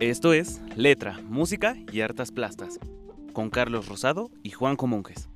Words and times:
Esto 0.00 0.32
es 0.32 0.60
Letra, 0.76 1.18
Música 1.28 1.76
y 1.92 2.02
Hartas 2.02 2.30
Plastas, 2.30 2.78
con 3.32 3.50
Carlos 3.50 3.88
Rosado 3.88 4.30
y 4.44 4.50
Juan 4.50 4.76
Comunges. 4.76 5.28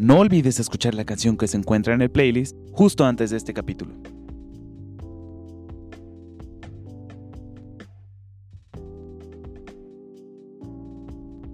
No 0.00 0.18
olvides 0.18 0.58
escuchar 0.58 0.96
la 0.96 1.04
canción 1.04 1.36
que 1.36 1.46
se 1.46 1.56
encuentra 1.56 1.94
en 1.94 2.02
el 2.02 2.10
playlist 2.10 2.56
justo 2.72 3.04
antes 3.04 3.30
de 3.30 3.36
este 3.36 3.54
capítulo. 3.54 3.94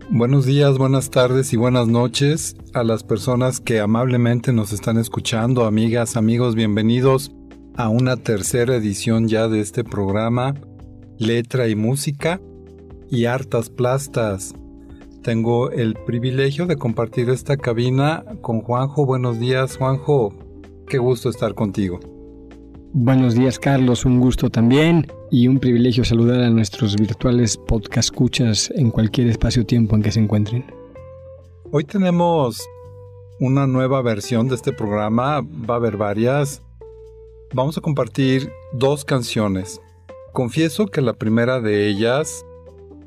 Buenos 0.08 0.46
días, 0.46 0.78
buenas 0.78 1.10
tardes 1.10 1.52
y 1.52 1.58
buenas 1.58 1.88
noches 1.88 2.56
a 2.72 2.82
las 2.84 3.02
personas 3.04 3.60
que 3.60 3.80
amablemente 3.80 4.54
nos 4.54 4.72
están 4.72 4.96
escuchando, 4.96 5.66
amigas, 5.66 6.16
amigos, 6.16 6.54
bienvenidos 6.54 7.35
a 7.76 7.90
una 7.90 8.16
tercera 8.16 8.74
edición 8.74 9.28
ya 9.28 9.48
de 9.48 9.60
este 9.60 9.84
programa, 9.84 10.54
Letra 11.18 11.68
y 11.68 11.76
Música 11.76 12.40
y 13.10 13.26
Hartas 13.26 13.68
Plastas. 13.68 14.54
Tengo 15.22 15.70
el 15.70 15.94
privilegio 15.94 16.66
de 16.66 16.76
compartir 16.76 17.28
esta 17.28 17.56
cabina 17.56 18.24
con 18.40 18.62
Juanjo. 18.62 19.04
Buenos 19.04 19.38
días, 19.38 19.76
Juanjo. 19.76 20.32
Qué 20.88 20.98
gusto 20.98 21.28
estar 21.28 21.54
contigo. 21.54 22.00
Buenos 22.92 23.34
días, 23.34 23.58
Carlos. 23.58 24.06
Un 24.06 24.20
gusto 24.20 24.48
también 24.48 25.06
y 25.30 25.48
un 25.48 25.58
privilegio 25.58 26.04
saludar 26.04 26.40
a 26.40 26.50
nuestros 26.50 26.96
virtuales 26.96 27.58
podcast 27.58 28.10
escuchas 28.10 28.72
en 28.74 28.90
cualquier 28.90 29.26
espacio-tiempo 29.26 29.96
en 29.96 30.02
que 30.02 30.12
se 30.12 30.20
encuentren. 30.20 30.64
Hoy 31.72 31.84
tenemos 31.84 32.64
una 33.38 33.66
nueva 33.66 34.00
versión 34.00 34.48
de 34.48 34.54
este 34.54 34.72
programa. 34.72 35.42
Va 35.42 35.74
a 35.74 35.76
haber 35.76 35.98
varias. 35.98 36.62
Vamos 37.54 37.78
a 37.78 37.80
compartir 37.80 38.50
dos 38.72 39.04
canciones. 39.04 39.80
Confieso 40.32 40.86
que 40.86 41.00
la 41.00 41.12
primera 41.12 41.60
de 41.60 41.86
ellas 41.86 42.44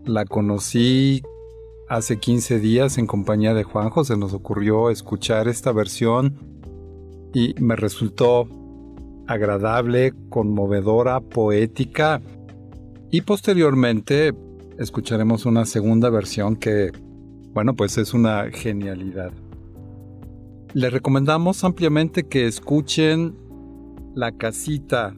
la 0.06 0.26
conocí 0.26 1.22
hace 1.90 2.20
15 2.20 2.60
días 2.60 2.98
en 2.98 3.06
compañía 3.06 3.54
de 3.54 3.64
Juanjo. 3.64 4.06
Se 4.06 4.16
nos 4.16 4.34
ocurrió 4.34 4.90
escuchar 4.90 5.50
esta 5.50 5.73
versión 5.73 6.40
y 7.34 7.54
me 7.60 7.76
resultó 7.76 8.48
agradable, 9.28 10.14
conmovedora, 10.30 11.20
poética. 11.20 12.22
Y 13.12 13.22
posteriormente 13.22 14.34
escucharemos 14.80 15.45
una 15.45 15.66
segunda 15.66 16.10
versión 16.10 16.56
que, 16.56 16.92
bueno, 17.54 17.76
pues 17.76 17.98
es 17.98 18.14
una 18.14 18.50
genialidad. 18.52 19.34
Le 20.73 20.90
recomendamos 20.90 21.66
ampliamente 21.66 22.23
que 22.23 22.48
escuchen 22.48 23.48
la 24.20 24.34
casita 24.34 25.16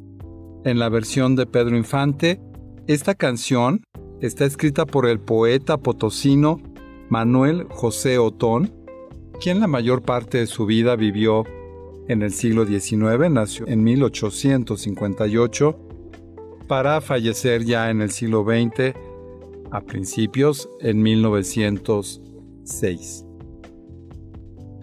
en 0.63 0.77
la 0.77 0.87
versión 0.87 1.35
de 1.35 1.47
Pedro 1.47 1.75
Infante. 1.75 2.39
Esta 2.87 3.15
canción 3.15 3.81
está 4.21 4.45
escrita 4.45 4.85
por 4.85 5.07
el 5.07 5.19
poeta 5.19 5.77
potosino 5.77 6.61
Manuel 7.09 7.65
José 7.71 8.19
Otón, 8.19 8.71
quien 9.41 9.59
la 9.59 9.65
mayor 9.65 10.03
parte 10.03 10.37
de 10.37 10.45
su 10.45 10.67
vida 10.67 10.95
vivió 10.95 11.45
en 12.07 12.21
el 12.21 12.31
siglo 12.31 12.63
XIX, 12.65 13.31
nació 13.31 13.67
en 13.67 13.83
1858, 13.83 15.79
para 16.67 17.01
fallecer 17.01 17.65
ya 17.65 17.89
en 17.89 18.01
el 18.01 18.11
siglo 18.11 18.45
XX, 18.45 18.93
a 19.71 19.81
principios 19.81 20.69
en 20.79 21.01
1906. 21.01 23.25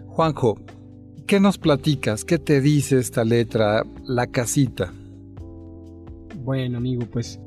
Juanjo, 0.06 0.58
¿Qué 1.29 1.41
nos 1.41 1.59
platicas? 1.59 2.25
¿Qué 2.25 2.39
te 2.39 2.62
dice 2.62 2.98
esta 2.98 3.23
letra, 3.23 3.84
la 4.07 4.29
casita? 4.29 4.95
Bueno, 6.43 6.78
amigo, 6.78 7.05
pues 7.12 7.39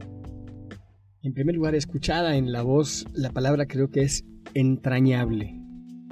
en 1.24 1.34
primer 1.34 1.56
lugar, 1.56 1.74
escuchada 1.74 2.36
en 2.36 2.52
la 2.52 2.62
voz, 2.62 3.08
la 3.16 3.32
palabra 3.32 3.66
creo 3.66 3.90
que 3.90 4.02
es 4.02 4.24
entrañable 4.54 5.60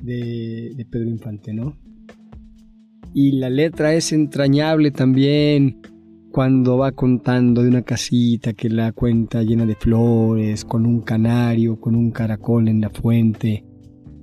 de, 0.02 0.74
de 0.76 0.86
Pedro 0.86 1.10
Infante, 1.10 1.54
¿no? 1.54 1.78
Y 3.14 3.34
la 3.34 3.52
letra 3.52 3.94
es 3.94 4.14
entrañable 4.14 4.90
también 4.90 5.80
cuando 6.32 6.76
va 6.80 6.94
contando 6.94 7.62
de 7.62 7.70
una 7.70 7.84
casita 7.84 8.54
que 8.54 8.70
la 8.70 8.94
cuenta 8.94 9.44
llena 9.44 9.68
de 9.68 9.76
flores, 9.76 10.66
con 10.66 10.88
un 10.88 11.02
canario, 11.02 11.80
con 11.80 11.96
un 11.96 12.10
caracol 12.10 12.68
en 12.68 12.82
la 12.82 12.90
fuente, 12.90 13.64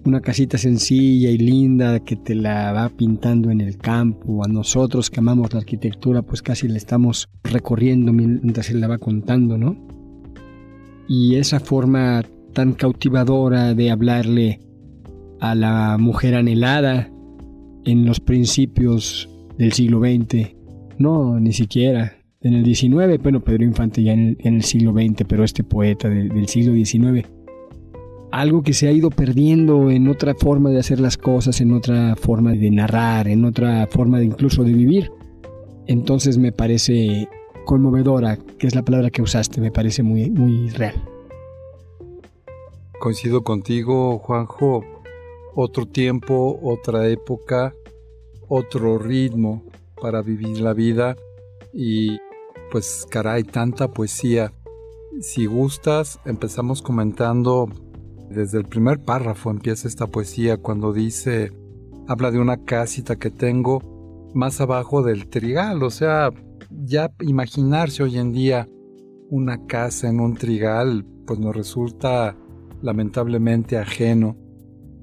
una 0.07 0.21
casita 0.21 0.57
sencilla 0.57 1.31
y 1.31 1.39
linda 1.39 2.01
que 2.01 2.17
te 2.17 2.35
la 2.35 2.73
va 2.73 2.89
pintando 2.89 3.51
en 3.51 3.61
el 3.61 3.77
campo. 3.77 4.45
A 4.45 4.49
nosotros 4.49 5.11
que 5.11 5.21
amamos 5.21 5.53
la 5.53 5.61
arquitectura, 5.61 6.23
pues 6.23 6.43
casi 6.43 6.69
la 6.69 6.77
estamos 6.77 7.29
recorriendo 7.43 8.13
mientras 8.13 8.71
él 8.71 8.81
la 8.81 8.89
va 8.89 8.99
contando, 8.99 9.59
¿no? 9.59 9.77
Y 11.09 11.37
esa 11.37 11.61
forma 11.61 12.23
tan 12.53 12.73
cautivadora 12.73 13.75
de 13.75 13.91
hablarle 13.91 14.61
a 15.41 15.55
la 15.55 15.97
mujer 15.99 16.35
anhelada 16.35 17.11
en 17.85 18.07
los 18.07 18.21
principios 18.21 19.29
del 19.59 19.73
siglo 19.73 20.01
XX, 20.01 20.55
no, 20.99 21.39
ni 21.39 21.53
siquiera. 21.53 22.13
En 22.41 22.55
el 22.55 22.65
XIX, 22.65 23.21
bueno, 23.23 23.43
Pedro 23.43 23.65
Infante 23.65 24.03
ya 24.03 24.13
en 24.13 24.37
el, 24.43 24.63
siglo 24.63 24.93
XX, 24.93 25.25
pero 25.27 25.43
este 25.43 25.65
poeta 25.65 26.09
del 26.09 26.49
siglo 26.49 26.75
XIX 26.75 27.36
algo 28.31 28.63
que 28.63 28.73
se 28.73 28.89
ha 28.89 28.93
ido 28.93 29.11
perdiendo 29.11 29.91
en 29.91 30.09
otra 30.09 30.35
forma 30.35 30.71
de 30.71 30.79
hacer 30.79 31.01
las 31.01 31.17
cosas, 31.17 31.61
en 31.61 31.73
otra 31.73 32.17
forma 32.17 32.53
de 32.53 32.71
narrar, 32.71 33.29
en 33.29 33.45
otra 33.45 33.87
forma 33.87 34.19
de 34.19 34.27
incluso 34.27 34.65
de 34.65 34.73
vivir. 34.73 35.11
Entonces 35.87 36.39
me 36.39 36.53
parece 36.53 37.29
conmovedora, 37.65 38.37
que 38.59 38.67
es 38.67 38.75
la 38.75 38.83
palabra 38.83 39.11
que 39.11 39.23
usaste, 39.23 39.61
me 39.61 39.71
parece 39.71 40.03
muy, 40.03 40.31
muy 40.31 40.71
real. 40.71 40.95
Coincido 42.99 43.43
contigo, 43.43 44.19
Juanjo. 44.19 44.85
Otro 45.55 45.87
tiempo, 45.87 46.59
otra 46.63 47.09
época, 47.09 47.75
otro 48.49 48.99
ritmo 48.99 49.65
para 50.01 50.21
vivir 50.21 50.61
la 50.61 50.75
vida 50.75 51.17
y 51.73 52.19
pues 52.71 53.07
caray, 53.09 53.43
tanta 53.43 53.89
poesía. 53.89 54.53
Si 55.21 55.47
gustas, 55.47 56.21
empezamos 56.27 56.83
comentando 56.83 57.69
desde 58.31 58.59
el 58.59 58.65
primer 58.65 59.01
párrafo 59.01 59.51
empieza 59.51 59.89
esta 59.89 60.07
poesía 60.07 60.57
cuando 60.57 60.93
dice, 60.93 61.53
habla 62.09 62.31
de 62.31 62.39
una 62.39 62.65
casita 62.65 63.17
que 63.17 63.31
tengo 63.31 64.31
más 64.35 64.61
abajo 64.61 65.03
del 65.03 65.29
trigal, 65.29 65.83
o 65.83 65.91
sea, 65.91 66.31
ya 66.71 67.13
imaginarse 67.21 68.03
hoy 68.03 68.19
en 68.19 68.33
día 68.33 68.69
una 69.31 69.67
casa 69.67 70.09
en 70.09 70.21
un 70.21 70.35
trigal, 70.35 71.05
pues 71.27 71.39
nos 71.39 71.55
resulta 71.55 72.37
lamentablemente 72.83 73.79
ajeno. 73.79 74.37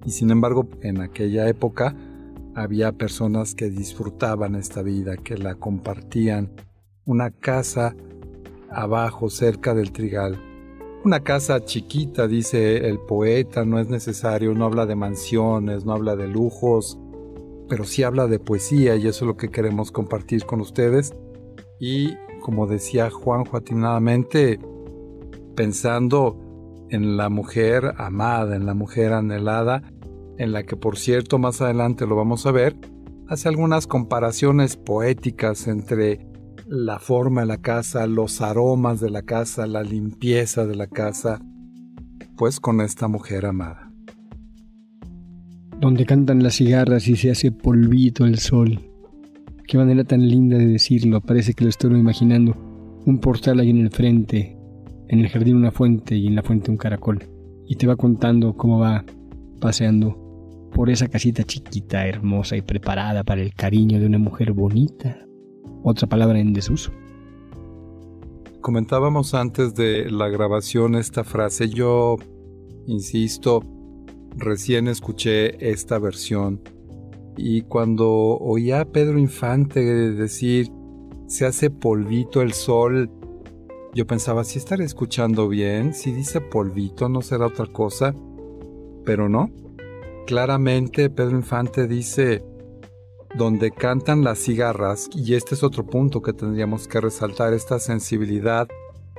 Y 0.06 0.12
sin 0.12 0.32
embargo, 0.32 0.68
en 0.82 1.02
aquella 1.02 1.48
época 1.48 1.96
había 2.56 2.92
personas 2.92 3.56
que 3.56 3.70
disfrutaban 3.70 4.56
esta 4.56 4.82
vida, 4.82 5.18
que 5.18 5.38
la 5.38 5.56
compartían. 5.56 6.52
Una 7.06 7.32
casa 7.32 7.96
abajo, 8.70 9.30
cerca 9.30 9.74
del 9.74 9.92
trigal. 9.92 10.38
Una 11.06 11.20
casa 11.20 11.66
chiquita, 11.66 12.30
dice 12.30 12.88
el 12.88 12.98
poeta, 12.98 13.66
no 13.66 13.78
es 13.78 13.90
necesario, 13.90 14.54
no 14.54 14.64
habla 14.64 14.86
de 14.86 14.96
mansiones, 14.96 15.84
no 15.84 15.92
habla 15.92 16.16
de 16.16 16.30
lujos, 16.30 16.98
pero 17.68 17.84
sí 17.84 18.04
habla 18.04 18.28
de 18.28 18.40
poesía 18.40 18.96
y 18.96 19.08
eso 19.08 19.26
es 19.26 19.28
lo 19.28 19.36
que 19.36 19.50
queremos 19.50 19.92
compartir 19.92 20.46
con 20.46 20.62
ustedes. 20.62 21.14
Y 21.78 22.16
como 22.40 22.68
decía 22.68 23.10
Juan 23.10 23.44
atinadamente, 23.52 24.62
pensando 25.58 26.40
en 26.90 27.18
la 27.18 27.28
mujer 27.28 27.96
amada, 27.98 28.56
en 28.56 28.66
la 28.66 28.74
mujer 28.74 29.12
anhelada, 29.12 29.84
en 30.38 30.54
la 30.54 30.64
que 30.64 30.78
por 30.78 30.98
cierto 30.98 31.38
más 31.38 31.60
adelante 31.60 32.08
lo 32.08 32.16
vamos 32.16 32.46
a 32.46 32.52
ver, 32.52 32.78
hace 33.28 33.50
algunas 33.50 33.88
comparaciones 33.88 34.78
poéticas 34.78 35.68
entre 35.68 36.26
la 36.76 36.98
forma 36.98 37.42
de 37.42 37.48
la 37.48 37.62
casa, 37.62 38.08
los 38.08 38.42
aromas 38.42 39.00
de 39.00 39.12
la 39.12 39.22
casa, 39.22 39.68
la 39.68 39.84
limpieza 39.84 40.66
de 40.66 40.76
la 40.76 40.88
casa, 40.88 41.40
pues 42.36 42.60
con 42.60 42.82
esta 42.82 43.08
mujer 43.08 43.46
amada. 43.46 43.92
Donde 45.80 46.08
cantan 46.08 46.42
las 46.42 46.56
cigarras 46.56 47.08
y 47.08 47.16
se 47.16 47.30
hace 47.30 47.52
polvito 47.52 48.26
el 48.26 48.40
sol. 48.40 48.80
Qué 49.68 49.78
manera 49.78 50.04
tan 50.04 50.28
linda 50.28 50.58
de 50.58 50.66
decirlo, 50.66 51.22
parece 51.22 51.54
que 51.54 51.64
lo 51.64 51.70
estoy 51.70 51.92
imaginando. 51.92 52.56
Un 53.06 53.20
portal 53.20 53.60
ahí 53.60 53.70
en 53.70 53.82
el 53.82 53.92
frente, 53.92 54.58
en 55.10 55.20
el 55.20 55.30
jardín 55.30 55.58
una 55.58 55.70
fuente 55.70 56.16
y 56.16 56.26
en 56.26 56.34
la 56.34 56.42
fuente 56.42 56.72
un 56.72 56.78
caracol. 56.78 57.24
Y 57.68 57.76
te 57.76 57.86
va 57.86 57.96
contando 57.98 58.58
cómo 58.58 58.80
va 58.80 59.06
paseando 59.62 60.70
por 60.74 60.90
esa 60.90 61.08
casita 61.08 61.44
chiquita, 61.44 62.08
hermosa 62.08 62.58
y 62.58 62.64
preparada 62.64 63.24
para 63.24 63.44
el 63.44 63.54
cariño 63.54 64.00
de 64.00 64.08
una 64.08 64.18
mujer 64.18 64.54
bonita, 64.54 65.20
otra 65.84 66.08
palabra 66.08 66.40
en 66.40 66.54
desuso. 66.54 66.92
Comentábamos 68.62 69.34
antes 69.34 69.76
de 69.76 70.10
la 70.10 70.30
grabación 70.30 70.96
esta 70.96 71.24
frase, 71.24 71.70
yo 71.70 72.16
insisto, 72.88 73.62
recién 74.38 74.88
escuché 74.88 75.70
esta 75.70 76.00
versión 76.00 76.62
y 77.36 77.64
cuando 77.64 78.10
oía 78.10 78.82
a 78.82 78.86
Pedro 78.86 79.18
Infante 79.20 79.82
decir, 79.82 80.72
se 81.28 81.46
hace 81.46 81.70
polvito 81.70 82.42
el 82.42 82.54
sol, 82.54 83.10
Yo 83.96 84.08
pensaba, 84.08 84.44
si 84.44 84.58
estaré 84.58 84.86
escuchando 84.86 85.48
bien, 85.48 85.94
si 85.94 86.12
dice 86.12 86.42
polvito, 86.42 87.10
no 87.10 87.22
será 87.22 87.46
otra 87.46 87.68
cosa, 87.68 88.16
pero 89.06 89.30
no. 89.30 89.52
Claramente 90.26 91.12
Pedro 91.12 91.36
Infante 91.38 91.88
dice, 91.88 92.44
donde 93.36 93.72
cantan 93.72 94.24
las 94.24 94.40
cigarras, 94.40 95.10
y 95.14 95.34
este 95.34 95.56
es 95.56 95.64
otro 95.64 95.86
punto 95.86 96.22
que 96.22 96.34
tendríamos 96.34 96.88
que 96.88 97.02
resaltar, 97.02 97.54
esta 97.54 97.80
sensibilidad 97.80 98.68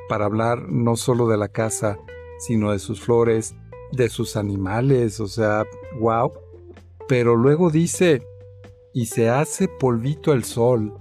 para 0.09 0.27
hablar 0.27 0.69
no 0.69 0.97
solo 0.97 1.29
de 1.29 1.37
la 1.37 1.49
casa, 1.49 1.99
sino 2.39 2.73
de 2.73 2.79
sus 2.79 3.01
flores, 3.01 3.55
de 3.93 4.09
sus 4.09 4.37
animales, 4.37 5.21
o 5.21 5.27
sea, 5.27 5.65
wow. 5.99 6.33
Pero 7.09 7.37
luego 7.37 7.71
dice, 7.71 8.23
y 8.93 9.07
se 9.07 9.29
hace 9.29 9.69
polvito 9.69 10.33
el 10.33 10.45
sol. 10.45 10.95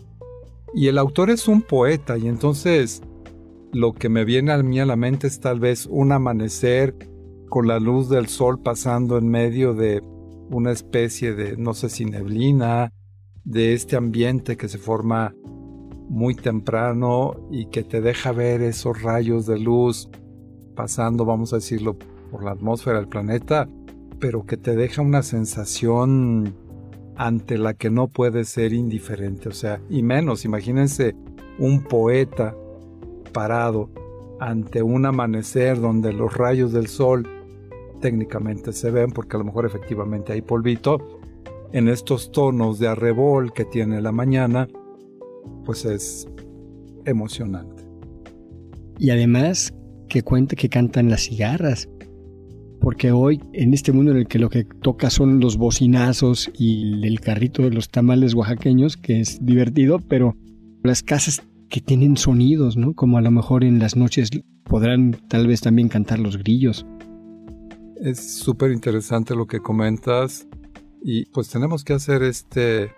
Y 0.74 0.88
el 0.88 0.98
autor 0.98 1.30
es 1.30 1.48
un 1.48 1.62
poeta, 1.62 2.18
y 2.18 2.27
entonces 2.27 3.04
lo 3.71 3.94
que 3.94 4.09
me 4.09 4.25
viene 4.25 4.51
a 4.51 4.57
mí 4.62 4.80
a 4.80 4.86
la 4.86 4.95
mente 4.95 5.27
es 5.27 5.39
tal 5.39 5.59
vez 5.59 5.88
un 5.88 6.12
amanecer 6.12 6.95
con 7.50 7.68
la 7.68 7.80
luz 7.80 8.09
del 8.09 8.27
sol 8.27 8.62
pasando 8.62 9.18
en 9.18 9.30
medio 9.30 9.74
de 9.74 10.01
una 10.50 10.71
especie 10.71 11.33
de, 11.33 11.57
no 11.57 11.74
sé 11.74 11.89
si 11.89 12.06
neblina, 12.06 12.92
de 13.44 13.74
este 13.74 13.95
ambiente 13.95 14.57
que 14.57 14.69
se 14.69 14.78
forma 14.78 15.34
muy 16.10 16.36
temprano 16.36 17.48
y 17.51 17.66
que 17.68 17.84
te 17.84 18.01
deja 18.01 18.31
ver 18.31 18.62
esos 18.62 19.01
rayos 19.01 19.45
de 19.45 19.60
luz 19.60 20.10
pasando, 20.75 21.25
vamos 21.25 21.54
a 21.54 21.57
decirlo, 21.57 21.98
por 22.31 22.44
la 22.44 22.51
atmósfera 22.51 22.98
del 22.98 23.07
planeta, 23.07 23.68
pero 24.19 24.45
que 24.45 24.57
te 24.57 24.75
deja 24.75 25.01
una 25.01 25.24
sensación 25.24 26.56
ante 27.16 27.57
la 27.57 27.74
que 27.74 27.90
no 27.90 28.07
puedes 28.07 28.50
ser 28.50 28.74
indiferente. 28.74 29.50
O 29.50 29.54
sea, 29.54 29.81
y 29.90 30.04
menos, 30.04 30.45
imagínense 30.45 31.16
un 31.60 31.84
poeta 31.84 32.56
parado 33.31 33.90
ante 34.40 34.81
un 34.81 35.06
amanecer 35.06 35.80
donde 35.80 36.12
los 36.12 36.36
rayos 36.36 36.74
del 36.74 36.88
sol 36.88 37.28
técnicamente 38.01 38.74
se 38.74 38.92
ven, 38.92 39.12
porque 39.12 39.38
a 39.38 39.40
lo 39.40 39.45
mejor 39.45 39.66
efectivamente 39.66 40.34
hay 40.34 40.42
polvito, 40.42 41.22
en 41.73 41.87
estos 41.87 42.31
tonos 42.31 42.79
de 42.79 42.87
arrebol 42.87 43.51
que 43.51 43.65
tiene 43.65 43.99
la 44.01 44.11
mañana, 44.11 44.69
pues 45.65 45.85
es 45.85 46.27
emocionante. 47.05 47.83
Y 48.99 49.09
además 49.09 49.73
que 50.07 50.21
cuente 50.21 50.55
que 50.55 50.69
cantan 50.69 51.09
las 51.09 51.23
cigarras, 51.23 51.89
porque 52.79 53.11
hoy 53.11 53.41
en 53.53 53.73
este 53.73 53.91
mundo 53.91 54.11
en 54.11 54.17
el 54.17 54.27
que 54.27 54.37
lo 54.37 54.49
que 54.49 54.65
toca 54.65 55.09
son 55.09 55.39
los 55.39 55.57
bocinazos 55.57 56.51
y 56.57 57.05
el 57.07 57.19
carrito 57.19 57.63
de 57.63 57.71
los 57.71 57.89
tamales 57.89 58.35
oaxaqueños, 58.35 58.95
que 58.95 59.19
es 59.19 59.43
divertido, 59.43 59.99
pero 59.99 60.35
las 60.83 61.01
casas 61.01 61.41
que 61.69 61.81
tienen 61.81 62.17
sonidos, 62.17 62.77
¿no? 62.77 62.93
Como 62.93 63.17
a 63.17 63.21
lo 63.21 63.31
mejor 63.31 63.63
en 63.63 63.79
las 63.79 63.95
noches 63.95 64.29
podrán 64.65 65.17
tal 65.27 65.47
vez 65.47 65.61
también 65.61 65.89
cantar 65.89 66.19
los 66.19 66.37
grillos. 66.37 66.85
Es 67.95 68.37
súper 68.37 68.71
interesante 68.71 69.33
lo 69.33 69.47
que 69.47 69.59
comentas 69.59 70.47
y 71.03 71.25
pues 71.25 71.50
tenemos 71.50 71.83
que 71.83 71.94
hacer 71.94 72.23
este 72.23 72.94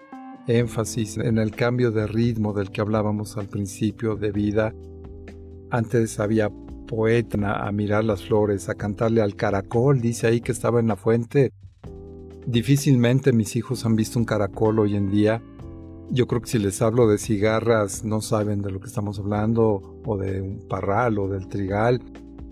énfasis 0.47 1.17
en 1.17 1.39
el 1.39 1.51
cambio 1.51 1.91
de 1.91 2.05
ritmo 2.05 2.53
del 2.53 2.69
que 2.69 2.81
hablábamos 2.81 3.35
al 3.35 3.47
principio 3.47 4.15
de 4.15 4.31
vida. 4.31 4.75
Antes 5.71 6.19
había 6.19 6.51
poeta 6.87 7.65
a 7.65 7.71
mirar 7.71 8.03
las 8.03 8.23
flores, 8.23 8.69
a 8.69 8.75
cantarle 8.75 9.21
al 9.21 9.35
caracol, 9.35 10.01
dice 10.01 10.27
ahí 10.27 10.39
que 10.39 10.51
estaba 10.51 10.79
en 10.79 10.87
la 10.87 10.95
fuente. 10.95 11.51
Difícilmente 12.45 13.33
mis 13.33 13.55
hijos 13.55 13.85
han 13.87 13.95
visto 13.95 14.19
un 14.19 14.25
caracol 14.25 14.77
hoy 14.77 14.95
en 14.95 15.09
día. 15.09 15.41
Yo 16.11 16.27
creo 16.27 16.41
que 16.41 16.49
si 16.49 16.59
les 16.59 16.83
hablo 16.83 17.07
de 17.07 17.17
cigarras 17.17 18.03
no 18.03 18.21
saben 18.21 18.61
de 18.61 18.69
lo 18.69 18.79
que 18.79 18.85
estamos 18.85 19.17
hablando, 19.17 19.99
o 20.05 20.17
de 20.17 20.41
un 20.41 20.67
parral 20.67 21.17
o 21.17 21.27
del 21.27 21.47
trigal. 21.47 21.99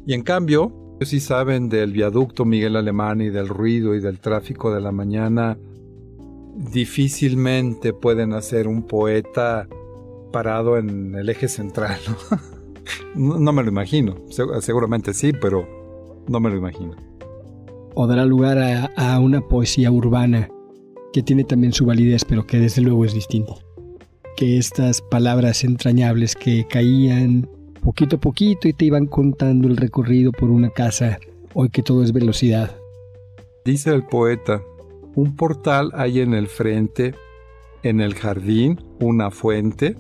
Y 0.07 0.15
en 0.15 0.23
cambio, 0.23 0.82
ellos 0.99 1.09
sí 1.09 1.19
saben 1.19 1.69
del 1.69 1.91
viaducto 1.91 2.45
Miguel 2.45 2.75
Alemán 2.75 3.21
y 3.21 3.29
del 3.29 3.47
ruido 3.47 3.95
y 3.95 3.99
del 3.99 4.19
tráfico 4.19 4.73
de 4.73 4.81
la 4.81 4.91
mañana. 4.91 5.57
Difícilmente 6.55 7.93
pueden 7.93 8.33
hacer 8.33 8.67
un 8.67 8.83
poeta 8.83 9.67
parado 10.31 10.77
en 10.77 11.15
el 11.15 11.29
eje 11.29 11.47
central. 11.47 11.99
¿no? 12.07 12.37
No, 13.15 13.53
me 13.53 13.63
lo 13.63 13.69
imagino. 13.69 14.15
Seguramente 14.59 15.13
sí, 15.13 15.31
pero 15.33 15.67
no 16.27 16.39
me 16.39 16.49
lo 16.49 16.57
imagino. 16.57 16.95
O 17.95 18.07
dará 18.07 18.25
lugar 18.25 18.57
a, 18.57 19.19
una 19.19 19.41
poesía 19.41 19.91
urbana 19.91 20.49
que 21.13 21.21
tiene 21.21 21.43
también 21.43 21.73
su 21.73 21.85
validez, 21.85 22.25
pero 22.25 22.45
que 22.45 22.57
desde 22.57 22.81
luego 22.81 23.05
es 23.05 23.13
distinta. 23.13 23.53
Que 24.35 24.57
estas 24.57 25.01
palabras 25.01 25.63
entrañables 25.63 26.35
que 26.35 26.65
caían 26.67 27.47
poquito 27.83 28.15
a 28.15 28.19
poquito 28.19 28.67
y 28.67 28.73
te 28.73 28.85
iban 28.85 29.05
contando 29.05 29.67
el 29.67 29.77
recorrido 29.77 30.31
por 30.31 30.49
una 30.49 30.69
casa, 30.69 31.19
hoy 31.53 31.69
que 31.69 31.83
todo 31.83 32.03
es 32.03 32.13
velocidad. 32.13 32.75
Dice 33.65 33.91
el 33.91 34.03
poeta, 34.03 34.61
un 35.15 35.35
portal 35.35 35.91
hay 35.93 36.21
en 36.21 36.33
el 36.33 36.47
frente, 36.47 37.13
en 37.83 38.01
el 38.01 38.15
jardín 38.15 38.81
una 38.99 39.29
fuente, 39.29 39.97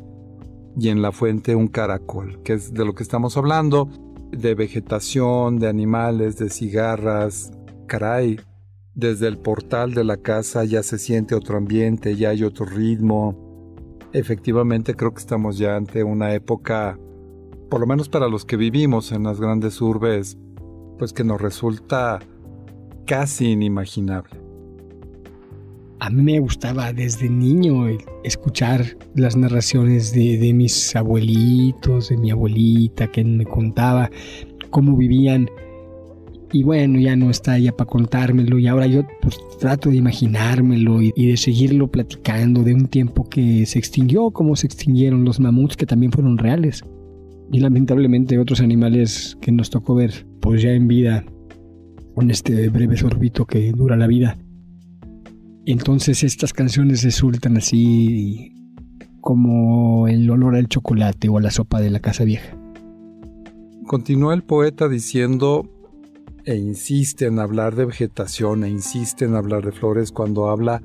y 0.77 0.89
en 0.89 1.01
la 1.01 1.11
fuente 1.11 1.55
un 1.55 1.67
caracol, 1.67 2.41
que 2.43 2.53
es 2.53 2.73
de 2.73 2.85
lo 2.85 2.95
que 2.95 3.03
estamos 3.03 3.37
hablando, 3.37 3.89
de 4.31 4.55
vegetación, 4.55 5.59
de 5.59 5.67
animales, 5.67 6.37
de 6.37 6.49
cigarras. 6.49 7.51
Caray, 7.87 8.39
desde 8.95 9.27
el 9.27 9.37
portal 9.37 9.93
de 9.93 10.03
la 10.03 10.17
casa 10.17 10.63
ya 10.65 10.83
se 10.83 10.97
siente 10.97 11.35
otro 11.35 11.57
ambiente, 11.57 12.15
ya 12.15 12.29
hay 12.29 12.43
otro 12.43 12.65
ritmo. 12.65 13.75
Efectivamente 14.13 14.95
creo 14.95 15.13
que 15.13 15.19
estamos 15.19 15.57
ya 15.57 15.75
ante 15.75 16.03
una 16.03 16.33
época, 16.33 16.97
por 17.73 17.79
lo 17.79 17.87
menos 17.87 18.07
para 18.07 18.27
los 18.27 18.45
que 18.45 18.55
vivimos 18.55 19.11
en 19.11 19.23
las 19.23 19.41
grandes 19.41 19.81
urbes, 19.81 20.37
pues 20.99 21.11
que 21.11 21.23
nos 21.23 21.41
resulta 21.41 22.19
casi 23.07 23.47
inimaginable 23.47 24.39
a 25.99 26.11
mí 26.11 26.21
me 26.21 26.39
gustaba 26.39 26.93
desde 26.93 27.27
niño 27.29 27.87
escuchar 28.23 28.85
las 29.15 29.35
narraciones 29.35 30.13
de, 30.13 30.53
mis 30.53 30.95
abuelitos, 30.95 32.09
de 32.09 32.17
mi 32.17 32.29
abuelita, 32.29 33.07
que 33.07 33.23
me 33.23 33.45
contaba 33.45 34.11
cómo 34.69 34.95
vivían. 34.95 35.49
Y 36.51 36.61
bueno, 36.61 36.99
ya 36.99 37.15
no 37.15 37.31
está 37.31 37.57
ya 37.57 37.71
para 37.71 37.89
contármelo 37.89 38.59
y 38.59 38.67
ahora 38.67 38.85
yo 38.85 39.01
pues, 39.19 39.39
trato 39.59 39.89
de 39.89 39.95
imaginármelo 39.95 41.01
y, 41.01 41.11
y, 41.15 41.25
de 41.25 41.37
seguirlo 41.37 41.89
platicando 41.89 42.61
de 42.61 42.75
un 42.75 42.85
tiempo 42.85 43.27
que 43.27 43.65
se 43.65 43.79
extinguió, 43.79 44.29
como 44.29 44.55
se 44.55 44.67
extinguieron 44.67 45.25
los 45.25 45.39
mamuts 45.39 45.75
que 45.75 45.87
también 45.87 46.11
fueron 46.11 46.37
reales. 46.37 46.83
Y 47.51 47.59
lamentablemente 47.59 48.39
otros 48.39 48.61
animales 48.61 49.37
que 49.41 49.51
nos 49.51 49.69
tocó 49.69 49.95
ver 49.95 50.25
pues 50.39 50.61
ya 50.61 50.71
en 50.71 50.87
vida, 50.87 51.25
con 52.15 52.29
este 52.29 52.69
breve 52.69 52.97
sorbito 52.97 53.45
que 53.45 53.71
dura 53.71 53.95
la 53.95 54.07
vida. 54.07 54.37
Entonces 55.65 56.23
estas 56.23 56.53
canciones 56.53 57.03
resultan 57.03 57.57
así 57.57 58.53
como 59.21 60.07
el 60.07 60.29
olor 60.29 60.55
al 60.55 60.67
chocolate 60.67 61.29
o 61.29 61.37
a 61.37 61.41
la 61.41 61.51
sopa 61.51 61.79
de 61.79 61.89
la 61.89 61.99
casa 61.99 62.25
vieja. 62.25 62.57
Continúa 63.87 64.33
el 64.33 64.43
poeta 64.43 64.89
diciendo 64.89 65.69
e 66.45 66.55
insiste 66.55 67.25
en 67.27 67.39
hablar 67.39 67.75
de 67.75 67.85
vegetación 67.85 68.65
e 68.65 68.69
insiste 68.69 69.23
en 69.25 69.35
hablar 69.35 69.63
de 69.63 69.71
flores 69.71 70.11
cuando 70.11 70.49
habla 70.49 70.81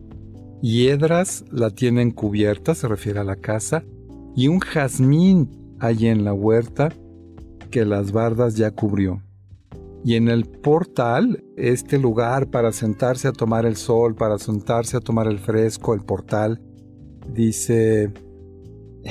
hiedras 0.62 1.44
la 1.50 1.70
tienen 1.70 2.10
cubierta, 2.10 2.74
se 2.74 2.88
refiere 2.88 3.20
a 3.20 3.24
la 3.24 3.36
casa, 3.36 3.84
y 4.36 4.48
un 4.48 4.60
jazmín 4.60 5.50
hay 5.80 6.08
en 6.08 6.24
la 6.24 6.32
huerta 6.32 6.92
que 7.70 7.84
las 7.84 8.12
bardas 8.12 8.56
ya 8.56 8.70
cubrió. 8.70 9.22
Y 10.04 10.14
en 10.14 10.28
el 10.28 10.44
portal, 10.46 11.44
este 11.56 11.98
lugar 11.98 12.48
para 12.48 12.72
sentarse 12.72 13.28
a 13.28 13.32
tomar 13.32 13.66
el 13.66 13.76
sol, 13.76 14.14
para 14.14 14.38
sentarse 14.38 14.96
a 14.96 15.00
tomar 15.00 15.26
el 15.26 15.38
fresco, 15.38 15.94
el 15.94 16.02
portal, 16.02 16.60
dice... 17.32 18.12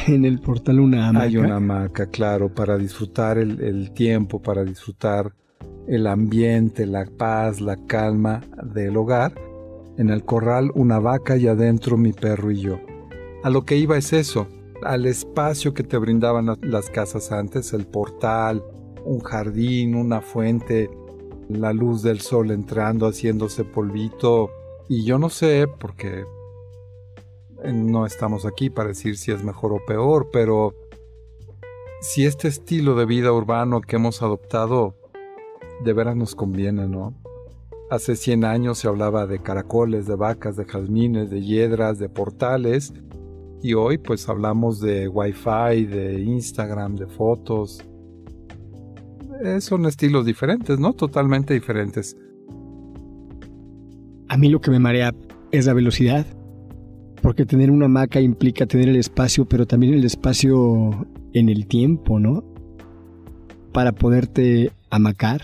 En 0.07 0.25
el 0.25 0.39
portal 0.39 0.79
una 0.79 1.07
hamaca. 1.07 1.25
Hay 1.25 1.37
una 1.37 1.55
hamaca, 1.55 2.07
claro, 2.07 2.53
para 2.53 2.77
disfrutar 2.77 3.37
el, 3.37 3.91
tiempo, 3.93 4.41
para 4.41 4.63
disfrutar 4.63 5.33
el 5.87 6.07
ambiente, 6.07 6.85
la 6.85 7.05
paz, 7.05 7.61
la 7.61 7.77
calma 7.87 8.41
del 8.63 8.95
hogar. 8.95 9.33
En 9.97 10.09
el 10.09 10.23
corral 10.23 10.71
una 10.75 10.99
vaca 10.99 11.37
y 11.37 11.47
adentro 11.47 11.97
mi 11.97 12.13
perro 12.13 12.51
y 12.51 12.61
yo. 12.61 12.79
A 13.43 13.49
lo 13.49 13.65
que 13.65 13.77
iba 13.77 13.97
es 13.97 14.13
eso, 14.13 14.47
al 14.83 15.05
espacio 15.05 15.73
que 15.73 15.83
te 15.83 15.97
brindaban 15.97 16.57
las 16.61 16.89
casas 16.89 17.31
antes, 17.31 17.73
el 17.73 17.85
portal, 17.85 18.63
un 19.03 19.19
jardín, 19.19 19.95
una 19.95 20.21
fuente, 20.21 20.89
la 21.49 21.73
luz 21.73 22.01
del 22.03 22.21
sol 22.21 22.51
entrando, 22.51 23.07
haciéndose 23.07 23.63
polvito. 23.63 24.51
Y 24.89 25.05
yo 25.05 25.17
no 25.17 25.29
sé, 25.29 25.67
porque 25.79 26.25
no 27.63 28.05
estamos 28.05 28.45
aquí 28.45 28.69
para 28.69 28.89
decir 28.89 29.17
si 29.17 29.31
es 29.31 29.43
mejor 29.43 29.73
o 29.73 29.85
peor, 29.85 30.29
pero 30.31 30.75
si 32.01 32.25
este 32.25 32.47
estilo 32.47 32.95
de 32.95 33.05
vida 33.05 33.31
urbano 33.31 33.81
que 33.81 33.95
hemos 33.95 34.21
adoptado 34.21 34.95
de 35.83 35.93
veras 35.93 36.15
nos 36.15 36.35
conviene, 36.35 36.87
¿no? 36.87 37.15
Hace 37.89 38.15
100 38.15 38.43
años 38.43 38.79
se 38.79 38.87
hablaba 38.87 39.27
de 39.27 39.39
caracoles, 39.39 40.07
de 40.07 40.15
vacas, 40.15 40.57
de 40.57 40.65
jazmines, 40.65 41.29
de 41.29 41.41
hiedras, 41.41 41.99
de 41.99 42.09
portales, 42.09 42.93
y 43.61 43.73
hoy 43.73 43.97
pues 43.97 44.27
hablamos 44.29 44.79
de 44.79 45.07
wifi, 45.07 45.85
de 45.85 46.21
Instagram, 46.21 46.95
de 46.95 47.07
fotos, 47.07 47.83
eh, 49.43 49.61
son 49.61 49.85
estilos 49.85 50.25
diferentes, 50.25 50.79
¿no? 50.79 50.93
Totalmente 50.93 51.53
diferentes. 51.53 52.15
A 54.29 54.37
mí 54.37 54.49
lo 54.49 54.59
que 54.59 54.71
me 54.71 54.79
marea 54.79 55.13
es 55.51 55.65
la 55.65 55.73
velocidad, 55.73 56.25
porque 57.21 57.45
tener 57.45 57.71
una 57.71 57.85
hamaca 57.85 58.19
implica 58.19 58.65
tener 58.65 58.89
el 58.89 58.95
espacio, 58.95 59.45
pero 59.45 59.65
también 59.65 59.93
el 59.93 60.05
espacio 60.05 61.07
en 61.33 61.49
el 61.49 61.67
tiempo, 61.67 62.19
¿no? 62.19 62.43
Para 63.73 63.91
poderte 63.91 64.71
hamacar, 64.89 65.41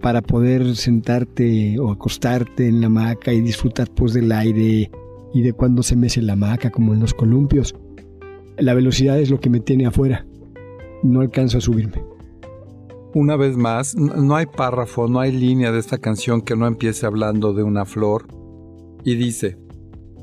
para 0.00 0.22
poder 0.22 0.76
sentarte 0.76 1.78
o 1.78 1.90
acostarte 1.92 2.66
en 2.66 2.80
la 2.80 2.86
hamaca 2.88 3.32
y 3.32 3.40
disfrutar 3.40 3.88
pues 3.90 4.12
del 4.12 4.32
aire 4.32 4.90
y 5.32 5.42
de 5.42 5.52
cuando 5.52 5.82
se 5.82 5.96
mece 5.96 6.22
la 6.22 6.34
hamaca 6.34 6.70
como 6.70 6.94
en 6.94 7.00
los 7.00 7.14
columpios. 7.14 7.74
La 8.56 8.74
velocidad 8.74 9.18
es 9.18 9.30
lo 9.30 9.40
que 9.40 9.50
me 9.50 9.60
tiene 9.60 9.86
afuera. 9.86 10.26
No 11.02 11.20
alcanzo 11.20 11.58
a 11.58 11.60
subirme. 11.60 12.04
Una 13.14 13.36
vez 13.36 13.56
más, 13.56 13.96
no 13.96 14.36
hay 14.36 14.46
párrafo, 14.46 15.08
no 15.08 15.18
hay 15.20 15.32
línea 15.32 15.72
de 15.72 15.80
esta 15.80 15.98
canción 15.98 16.42
que 16.42 16.56
no 16.56 16.66
empiece 16.66 17.06
hablando 17.06 17.52
de 17.52 17.62
una 17.62 17.84
flor. 17.84 18.26
Y 19.04 19.16
dice, 19.16 19.58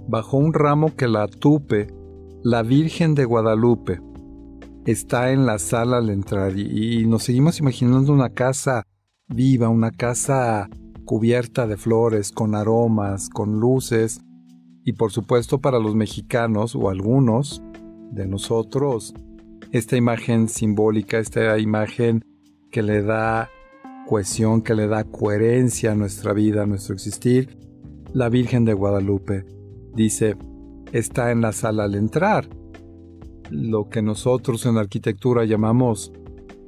bajo 0.07 0.37
un 0.37 0.53
ramo 0.53 0.95
que 0.95 1.07
la 1.07 1.27
tupe, 1.27 1.87
la 2.43 2.63
Virgen 2.63 3.15
de 3.15 3.25
Guadalupe 3.25 3.99
está 4.85 5.31
en 5.31 5.45
la 5.45 5.59
sala 5.59 5.97
al 5.97 6.09
entrar 6.09 6.57
y, 6.57 7.05
nos 7.07 7.23
seguimos 7.23 7.59
imaginando 7.59 8.13
una 8.13 8.29
casa 8.29 8.83
viva, 9.27 9.67
una 9.67 9.91
casa 9.91 10.69
cubierta 11.03 11.67
de 11.67 11.75
flores, 11.75 12.31
con 12.31 12.55
aromas, 12.55 13.29
con 13.29 13.59
luces, 13.59 14.21
y 14.87 14.93
por 14.93 15.11
supuesto 15.11 15.59
para 15.59 15.79
los 15.79 15.95
mexicanos 15.95 16.73
o 16.73 16.89
algunos 16.89 17.61
de 18.09 18.25
nosotros, 18.25 19.13
esta 19.73 19.97
imagen 19.97 20.47
simbólica, 20.47 21.19
esta 21.19 21.59
imagen 21.59 22.23
que 22.71 22.81
le 22.81 23.03
da 23.03 23.49
cohesión, 24.07 24.61
que 24.61 24.75
le 24.75 24.87
da 24.87 25.03
coherencia 25.03 25.91
a 25.91 25.95
nuestra 25.95 26.31
vida, 26.31 26.63
a 26.63 26.65
nuestro 26.65 26.93
existir, 26.93 27.57
la 28.13 28.29
Virgen 28.29 28.63
de 28.63 28.71
Guadalupe. 28.71 29.43
Dice, 29.93 30.37
está 30.93 31.31
en 31.31 31.41
la 31.41 31.51
sala 31.51 31.83
al 31.83 31.95
entrar. 31.95 32.47
Lo 33.51 33.89
que 33.89 34.01
nosotros 34.01 34.65
en 34.65 34.77
arquitectura 34.77 35.43
llamamos, 35.43 36.13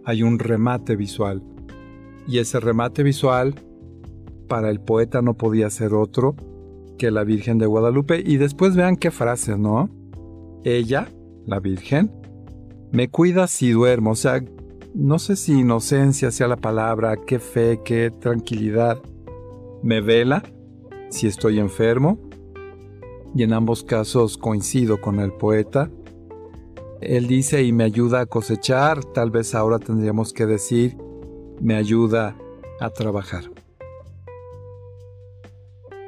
hay 0.04 0.24
un 0.24 0.40
remate 0.40 0.98
visual. 0.98 1.42
Y 2.28 2.40
ese 2.40 2.60
remate 2.60 3.02
visual, 3.02 3.56
para 4.50 4.70
el 4.70 4.82
poeta 4.82 5.22
no 5.22 5.36
podía 5.36 5.70
ser 5.70 5.94
otro 5.94 6.36
que 7.00 7.10
la 7.10 7.24
Virgen 7.24 7.58
de 7.58 7.66
Guadalupe. 7.66 8.22
Y 8.24 8.38
después 8.38 8.76
vean 8.76 8.96
qué 8.96 9.10
frase, 9.10 9.58
¿no? 9.58 9.90
Ella, 10.64 11.08
la 11.48 11.60
Virgen, 11.60 12.12
me 12.92 13.10
cuida 13.10 13.48
si 13.48 13.72
duermo. 13.72 14.12
O 14.12 14.16
sea, 14.16 14.44
no 14.94 15.18
sé 15.18 15.36
si 15.36 15.60
inocencia 15.60 16.30
sea 16.30 16.48
la 16.48 16.58
palabra, 16.58 17.18
qué 17.26 17.40
fe, 17.40 17.82
qué 17.84 18.12
tranquilidad. 18.12 19.02
Me 19.82 20.02
vela 20.02 20.44
si 21.10 21.26
estoy 21.26 21.58
enfermo, 21.58 22.20
y 23.36 23.44
en 23.44 23.54
ambos 23.54 23.84
casos 23.84 24.38
coincido 24.38 25.02
con 25.02 25.20
el 25.20 25.32
poeta. 25.32 25.90
Él 27.02 27.28
dice 27.28 27.64
y 27.64 27.72
me 27.72 27.84
ayuda 27.84 28.22
a 28.22 28.26
cosechar, 28.26 29.04
tal 29.04 29.32
vez 29.32 29.56
ahora 29.56 29.80
tendríamos 29.80 30.34
que 30.34 30.46
decir, 30.46 30.98
me 31.62 31.76
ayuda 31.76 32.36
a 32.80 32.90
trabajar. 32.90 33.50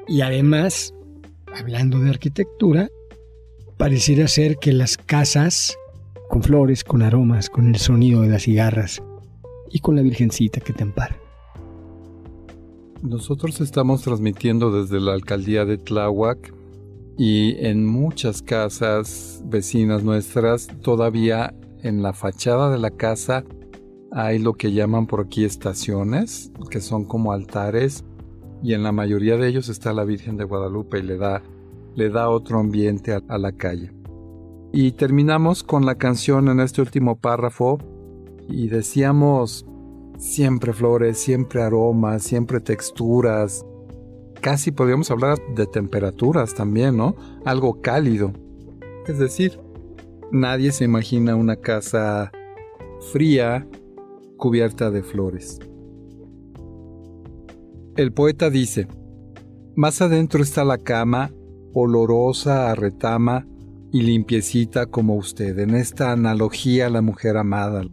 Y 0.08 0.22
además, 0.22 0.93
hablando 1.53 2.00
de 2.00 2.10
arquitectura, 2.10 2.89
pareciera 3.77 4.27
ser 4.27 4.58
que 4.58 4.74
las 4.74 4.98
casas 4.98 5.77
con 6.29 6.43
flores, 6.43 6.84
con 6.84 7.01
aromas, 7.01 7.50
con 7.50 7.67
el 7.67 7.77
sonido 7.77 8.22
de 8.22 8.29
las 8.29 8.43
cigarras 8.43 9.01
y 9.70 9.79
con 9.79 9.96
la 9.96 10.01
Virgencita 10.01 10.60
que 10.62 10.74
te 10.74 10.84
ampara. 10.84 11.17
Nosotros 13.01 13.60
estamos 13.62 14.03
transmitiendo 14.03 14.72
desde 14.72 15.00
la 15.00 15.13
alcaldía 15.13 15.65
de 15.65 15.77
Tláhuac 15.77 16.53
y 17.17 17.55
en 17.65 17.86
muchas 17.86 18.41
casas 18.41 19.41
vecinas 19.46 20.03
nuestras 20.03 20.67
todavía 20.81 21.53
en 21.81 22.03
la 22.03 22.13
fachada 22.13 22.72
de 22.72 22.77
la 22.77 22.91
casa 22.91 23.43
hay 24.12 24.39
lo 24.39 24.53
que 24.53 24.74
llaman 24.74 25.08
por 25.08 25.22
aquí 25.22 25.46
estaciones, 25.46 26.51
que 26.70 26.81
son 26.81 27.05
como 27.05 27.31
altares 27.31 28.03
y 28.63 28.73
en 28.73 28.83
la 28.83 28.91
mayoría 28.91 29.37
de 29.37 29.47
ellos 29.47 29.69
está 29.69 29.93
la 29.93 30.03
Virgen 30.03 30.37
de 30.37 30.43
Guadalupe 30.43 30.99
y 30.99 31.03
le 31.03 31.17
da, 31.17 31.41
le 31.95 32.09
da 32.09 32.29
otro 32.29 32.59
ambiente 32.59 33.13
a 33.27 33.37
la 33.37 33.51
calle. 33.51 33.91
Y 34.73 34.93
terminamos 34.93 35.63
con 35.63 35.85
la 35.85 35.95
canción 35.95 36.47
en 36.47 36.61
este 36.61 36.81
último 36.81 37.17
párrafo 37.17 37.77
y 38.47 38.69
decíamos 38.69 39.65
siempre 40.17 40.71
flores, 40.71 41.17
siempre 41.17 41.61
aromas, 41.61 42.23
siempre 42.23 42.61
texturas. 42.61 43.65
Casi 44.39 44.71
podríamos 44.71 45.11
hablar 45.11 45.37
de 45.55 45.65
temperaturas 45.65 46.53
también, 46.53 46.95
¿no? 46.95 47.15
Algo 47.43 47.81
cálido. 47.81 48.31
Es 49.07 49.19
decir, 49.19 49.59
nadie 50.31 50.71
se 50.71 50.85
imagina 50.85 51.35
una 51.35 51.57
casa 51.57 52.31
fría 53.11 53.67
cubierta 54.37 54.89
de 54.89 55.03
flores. 55.03 55.59
El 57.98 58.13
poeta 58.13 58.50
dice, 58.50 58.88
más 59.75 60.01
adentro 60.01 60.41
está 60.41 60.63
la 60.63 60.77
cama, 60.77 61.31
olorosa 61.74 62.71
a 62.71 62.75
retama, 62.75 63.45
y 63.91 64.03
limpiecita 64.03 64.86
como 64.86 65.15
usted, 65.15 65.60
en 65.60 65.75
esta 65.75 66.13
analogía 66.13 66.89
la 66.89 67.01
mujer 67.01 67.36
amada. 67.36 67.83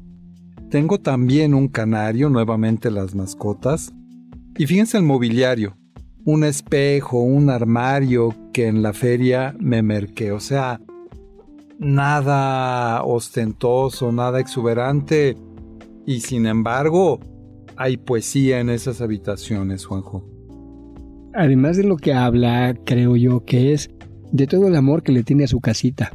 Tengo 0.70 1.00
también 1.00 1.52
un 1.52 1.66
canario, 1.66 2.28
nuevamente 2.28 2.90
las 2.90 3.16
mascotas. 3.16 3.92
Y 4.56 4.66
fíjense 4.66 4.98
el 4.98 5.02
mobiliario, 5.02 5.76
un 6.24 6.44
espejo, 6.44 7.20
un 7.20 7.50
armario 7.50 8.34
que 8.52 8.68
en 8.68 8.82
la 8.82 8.92
feria 8.92 9.56
me 9.58 9.82
merqué. 9.82 10.30
O 10.30 10.40
sea, 10.40 10.80
nada 11.80 13.02
ostentoso, 13.02 14.12
nada 14.12 14.38
exuberante. 14.38 15.36
Y 16.06 16.20
sin 16.20 16.46
embargo, 16.46 17.18
hay 17.78 17.96
poesía 17.96 18.58
en 18.58 18.70
esas 18.70 19.00
habitaciones, 19.00 19.86
Juanjo. 19.86 20.28
Además 21.32 21.76
de 21.76 21.84
lo 21.84 21.96
que 21.96 22.12
habla, 22.12 22.74
creo 22.84 23.14
yo 23.14 23.44
que 23.44 23.72
es 23.72 23.88
de 24.32 24.48
todo 24.48 24.66
el 24.66 24.74
amor 24.74 25.04
que 25.04 25.12
le 25.12 25.22
tiene 25.22 25.44
a 25.44 25.48
su 25.48 25.60
casita. 25.60 26.12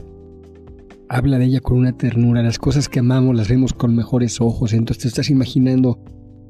Habla 1.08 1.40
de 1.40 1.46
ella 1.46 1.62
con 1.62 1.78
una 1.78 1.96
ternura, 1.96 2.44
las 2.44 2.60
cosas 2.60 2.90
que 2.90 3.00
amamos 3.00 3.36
las 3.36 3.48
vemos 3.48 3.72
con 3.72 3.96
mejores 3.96 4.42
ojos, 4.42 4.74
entonces 4.74 5.04
te 5.04 5.08
estás 5.08 5.30
imaginando 5.30 6.00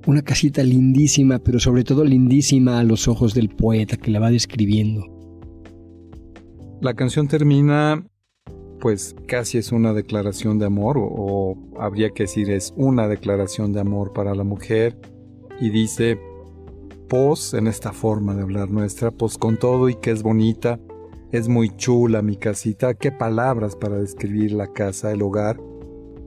una 0.07 0.23
casita 0.23 0.63
lindísima, 0.63 1.37
pero 1.37 1.59
sobre 1.59 1.83
todo 1.83 2.03
lindísima 2.03 2.79
a 2.79 2.83
los 2.83 3.07
ojos 3.07 3.35
del 3.35 3.49
poeta 3.49 3.97
que 3.97 4.09
la 4.09 4.19
va 4.19 4.31
describiendo. 4.31 5.05
La 6.81 6.95
canción 6.95 7.27
termina, 7.27 8.03
pues 8.83 9.15
casi 9.29 9.59
es 9.59 9.71
una 9.71 9.93
declaración 9.93 10.59
de 10.59 10.65
amor, 10.65 10.97
o, 10.99 11.55
habría 11.79 12.09
que 12.09 12.23
decir 12.23 12.51
es 12.51 12.73
una 12.75 13.07
declaración 13.07 13.71
de 13.71 13.79
amor 13.79 14.11
para 14.11 14.35
la 14.35 14.43
mujer, 14.43 14.99
y 15.57 15.69
dice, 15.69 16.19
pos 17.07 17.53
en 17.53 17.67
esta 17.67 17.93
forma 17.93 18.35
de 18.35 18.41
hablar 18.41 18.69
nuestra, 18.69 19.09
pos 19.09 19.37
con 19.37 19.55
todo 19.55 19.87
y 19.87 19.95
que 19.95 20.11
es 20.11 20.21
bonita, 20.21 20.81
es 21.31 21.47
muy 21.47 21.69
chula 21.77 22.21
mi 22.21 22.35
casita, 22.35 22.93
qué 22.93 23.09
palabras 23.09 23.77
para 23.77 24.01
describir 24.01 24.51
la 24.51 24.73
casa, 24.73 25.13
el 25.13 25.21
hogar. 25.21 25.61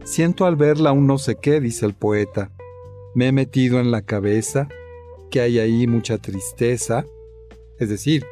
Siento 0.04 0.46
al 0.46 0.56
verla 0.56 0.92
un 0.92 1.06
no 1.06 1.18
sé 1.18 1.36
qué, 1.36 1.60
dice 1.60 1.84
el 1.84 1.92
poeta. 1.92 2.52
Me 3.14 3.28
he 3.28 3.32
metido 3.32 3.80
en 3.80 3.90
la 3.90 4.00
cabeza 4.00 4.66
que 5.30 5.42
hay 5.42 5.58
ahí 5.58 5.86
mucha 5.86 6.16
tristeza. 6.16 7.04
Es 7.78 7.90
decir, 7.90 8.24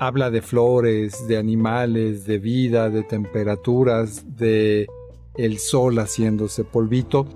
habla 0.00 0.30
de 0.30 0.40
flores, 0.40 1.28
de 1.28 1.36
animales, 1.36 2.24
de 2.24 2.38
vida, 2.38 2.88
de 2.88 3.02
temperaturas, 3.02 4.24
de 4.34 4.88
el 5.36 5.58
sol 5.58 5.98
haciéndose 5.98 6.64
polvito. 6.64 7.26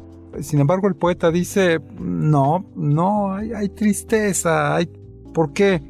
Sin 0.41 0.61
embargo, 0.61 0.89
el 0.89 0.97
poeta 0.97 1.31
dice, 1.31 1.79
no, 2.01 2.65
no, 2.75 3.35
hay, 3.35 3.69
tristeza. 3.69 4.79
¿Por 5.35 5.53
qué? 5.53 5.83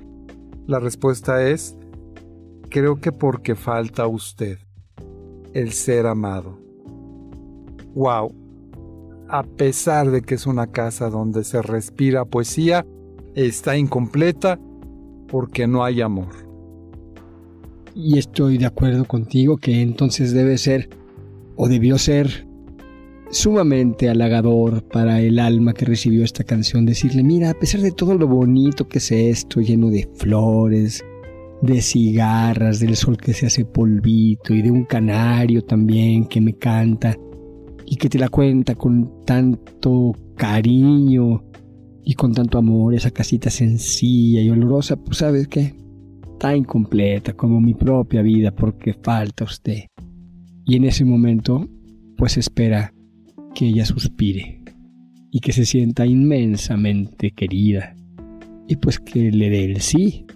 La 0.66 0.80
respuesta 0.80 1.48
es, 1.48 1.76
creo 2.70 2.96
que 3.00 3.12
porque 3.12 3.54
falta 3.54 4.08
usted, 4.08 4.58
el 5.52 5.72
ser 5.72 6.08
amado. 6.08 6.58
Wow. 7.94 8.34
A 9.28 9.44
pesar 9.44 10.10
de 10.10 10.22
que 10.22 10.34
es 10.34 10.44
una 10.44 10.66
casa 10.66 11.08
donde 11.08 11.44
se 11.44 11.62
respira 11.62 12.24
poesía, 12.24 12.84
está 13.36 13.76
incompleta 13.76 14.58
porque 15.28 15.68
no 15.68 15.84
hay 15.84 16.00
amor. 16.00 16.43
Y 17.94 18.18
estoy 18.18 18.58
de 18.58 18.66
acuerdo 18.66 19.04
contigo 19.04 19.56
que 19.56 19.80
entonces 19.80 20.32
debe 20.32 20.58
ser, 20.58 20.88
o 21.54 21.68
debió 21.68 21.96
ser, 21.96 22.46
sumamente 23.30 24.08
halagador 24.08 24.82
para 24.88 25.20
el 25.20 25.38
alma 25.38 25.74
que 25.74 25.84
recibió 25.84 26.24
esta 26.24 26.44
canción 26.44 26.86
decirle, 26.86 27.22
mira, 27.22 27.50
a 27.50 27.54
pesar 27.54 27.80
de 27.80 27.92
todo 27.92 28.14
lo 28.14 28.26
bonito 28.26 28.88
que 28.88 28.98
es 28.98 29.12
esto, 29.12 29.60
lleno 29.60 29.90
de 29.90 30.08
flores, 30.14 31.04
de 31.62 31.80
cigarras, 31.80 32.80
del 32.80 32.96
sol 32.96 33.16
que 33.16 33.32
se 33.32 33.46
hace 33.46 33.64
polvito 33.64 34.54
y 34.54 34.62
de 34.62 34.70
un 34.70 34.84
canario 34.84 35.62
también 35.62 36.26
que 36.26 36.40
me 36.40 36.54
canta. 36.54 37.16
y 37.86 37.96
que 37.96 38.08
te 38.08 38.18
la 38.18 38.30
cuenta 38.30 38.74
con 38.74 39.24
tanto 39.26 40.12
cariño 40.36 41.44
y 42.02 42.14
con 42.14 42.32
tanto 42.32 42.56
amor, 42.56 42.94
esa 42.94 43.10
casita 43.10 43.50
sencilla 43.50 44.40
y 44.40 44.48
olorosa, 44.48 44.96
pues 44.96 45.18
sabes 45.18 45.48
qué, 45.48 45.74
tan 46.44 46.58
incompleta 46.58 47.32
como 47.32 47.58
mi 47.58 47.72
propia 47.72 48.20
vida 48.20 48.50
porque 48.50 48.92
falta 48.92 49.44
usted. 49.44 49.84
Y 50.66 50.76
en 50.76 50.84
ese 50.84 51.02
momento, 51.06 51.66
pues 52.18 52.36
espera 52.36 52.92
que 53.54 53.68
ella 53.68 53.86
suspire 53.86 54.60
y 55.30 55.40
que 55.40 55.52
se 55.52 55.64
sienta 55.64 56.04
inmensamente 56.04 57.30
querida 57.30 57.96
y 58.68 58.76
pues 58.76 59.00
que 59.00 59.30
le 59.32 59.48
dé 59.48 59.64
el 59.64 59.80
sí 59.80 60.26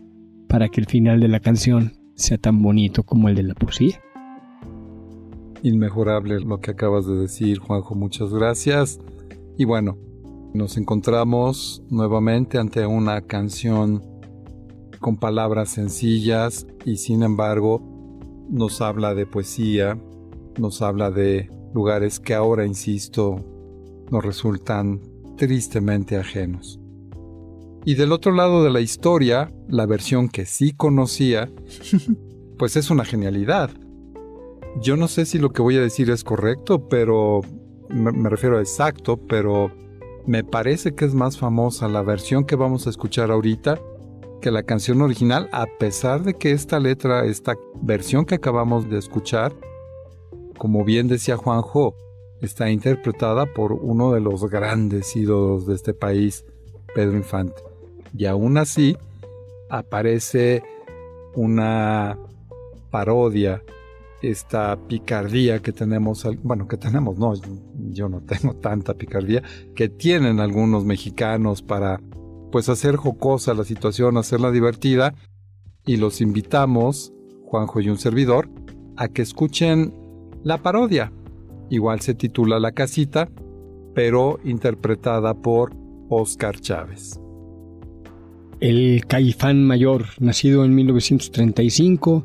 para 0.49 0.71
que 0.71 0.81
el 0.81 0.87
final 0.87 1.21
de 1.21 1.29
la 1.29 1.41
canción 1.41 1.93
sea 2.15 2.39
tan 2.39 2.63
bonito 2.63 3.03
como 3.03 3.29
el 3.29 3.35
de 3.35 3.43
la 3.43 3.55
poesía. 3.55 4.01
Inmejorable 5.63 6.41
lo 6.41 6.59
que 6.61 6.71
acabas 6.71 7.07
de 7.07 7.17
decir, 7.17 7.59
Juanjo, 7.59 7.95
muchas 7.95 8.33
gracias. 8.33 8.99
Y 9.59 9.67
bueno, 9.67 9.99
nos 10.55 10.79
encontramos 10.79 11.83
nuevamente 11.91 12.57
ante 12.57 12.87
una 12.87 13.21
canción 13.21 14.18
con 14.99 15.17
palabras 15.17 15.71
sencillas 15.71 16.67
y 16.85 16.97
sin 16.97 17.23
embargo 17.23 17.83
nos 18.51 18.81
habla 18.81 19.15
de 19.15 19.27
poesía, 19.27 19.99
nos 20.59 20.83
habla 20.83 21.11
de 21.11 21.51
lugares 21.75 22.21
que 22.21 22.35
ahora, 22.35 22.65
insisto, 22.65 23.37
nos 24.11 24.25
resultan 24.25 25.01
tristemente 25.37 26.17
ajenos. 26.17 26.81
Y 27.85 27.95
del 27.95 28.13
otro 28.13 28.33
lado 28.33 28.65
de 28.65 28.71
la 28.71 28.81
historia, 28.81 29.53
la 29.69 29.87
versión 29.87 30.29
que 30.29 30.47
sí 30.47 30.73
conocía, 30.73 31.51
pues 32.59 32.77
es 32.77 32.91
una 32.91 33.05
genialidad. 33.05 33.71
Yo 34.81 34.97
no 34.97 35.09
sé 35.09 35.27
si 35.27 35.39
lo 35.39 35.51
que 35.51 35.63
voy 35.63 35.77
a 35.77 35.81
decir 35.81 36.11
es 36.11 36.25
correcto, 36.25 36.89
pero 36.89 37.41
me, 37.89 38.29
refiero 38.29 38.59
a 38.59 38.61
exacto, 38.61 39.17
pero 39.17 39.73
me 40.27 40.45
parece 40.45 40.95
que 40.95 41.05
es 41.05 41.15
más 41.15 41.39
famosa 41.39 41.89
la 41.89 42.03
versión 42.03 42.45
que 42.45 42.57
vamos 42.57 42.87
a 42.87 42.91
escuchar 42.91 43.31
ahorita 43.31 43.81
que 44.41 44.51
la 44.51 44.63
canción 44.63 45.03
original, 45.03 45.49
a 45.53 45.67
pesar 45.79 46.23
de 46.23 46.35
que 46.35 46.53
esta 46.53 46.81
letra, 46.81 47.25
esta 47.25 47.57
versión 47.81 48.25
que 48.25 48.37
acabamos 48.37 48.89
de 48.89 48.99
escuchar, 48.99 49.53
como 50.57 50.85
bien 50.85 51.09
decía 51.09 51.37
Juanjo, 51.37 51.95
está 52.41 52.71
interpretada 52.71 53.47
por 53.47 53.73
uno 53.73 54.13
de 54.13 54.21
los 54.21 54.49
grandes 54.49 55.15
ídolos 55.17 55.67
de 55.67 55.75
este 55.75 55.95
país, 55.95 56.45
Pedro 56.95 57.17
Infante. 57.17 57.63
Y 58.17 58.27
aún 58.27 58.59
así 58.59 58.97
aparece 59.69 60.63
una 61.35 62.19
parodia, 62.91 63.63
esta 64.23 64.77
picardía 64.89 65.61
que 65.61 65.73
tenemos, 65.73 66.27
bueno, 66.43 66.67
que 66.67 66.77
tenemos, 66.77 67.19
no, 67.19 67.35
yo 67.91 68.09
no 68.09 68.21
tengo 68.21 68.55
tanta 68.55 68.95
picardía, 68.95 69.43
que 69.75 69.89
tienen 69.89 70.41
algunos 70.41 70.85
mexicanos 70.85 71.63
para 71.63 72.01
pues 72.51 72.69
hacer 72.69 72.97
jocosa 72.97 73.55
la 73.55 73.65
situación, 73.65 74.17
hacerla 74.17 74.51
divertida, 74.51 75.15
y 75.87 75.97
los 75.97 76.21
invitamos, 76.21 77.13
Juanjo 77.45 77.81
y 77.81 77.89
un 77.89 77.99
servidor, 77.99 78.49
a 78.97 79.09
que 79.09 79.23
escuchen 79.23 79.95
la 80.45 80.59
parodia. 80.59 81.13
Igual 81.71 82.01
se 82.01 82.15
titula 82.15 82.61
La 82.61 82.73
casita, 82.73 83.29
pero 83.95 84.39
interpretada 84.45 85.35
por 85.35 85.75
Oscar 86.09 86.61
Chávez. 86.61 87.21
El 88.61 89.05
caifán 89.07 89.65
mayor, 89.65 90.07
nacido 90.19 90.65
en 90.65 90.75
1935, 90.75 92.25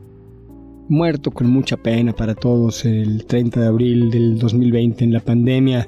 muerto 0.89 1.31
con 1.31 1.49
mucha 1.49 1.77
pena 1.77 2.13
para 2.13 2.35
todos 2.35 2.85
el 2.85 3.25
30 3.25 3.61
de 3.61 3.67
abril 3.67 4.09
del 4.09 4.39
2020 4.39 5.03
en 5.03 5.13
la 5.13 5.19
pandemia. 5.19 5.87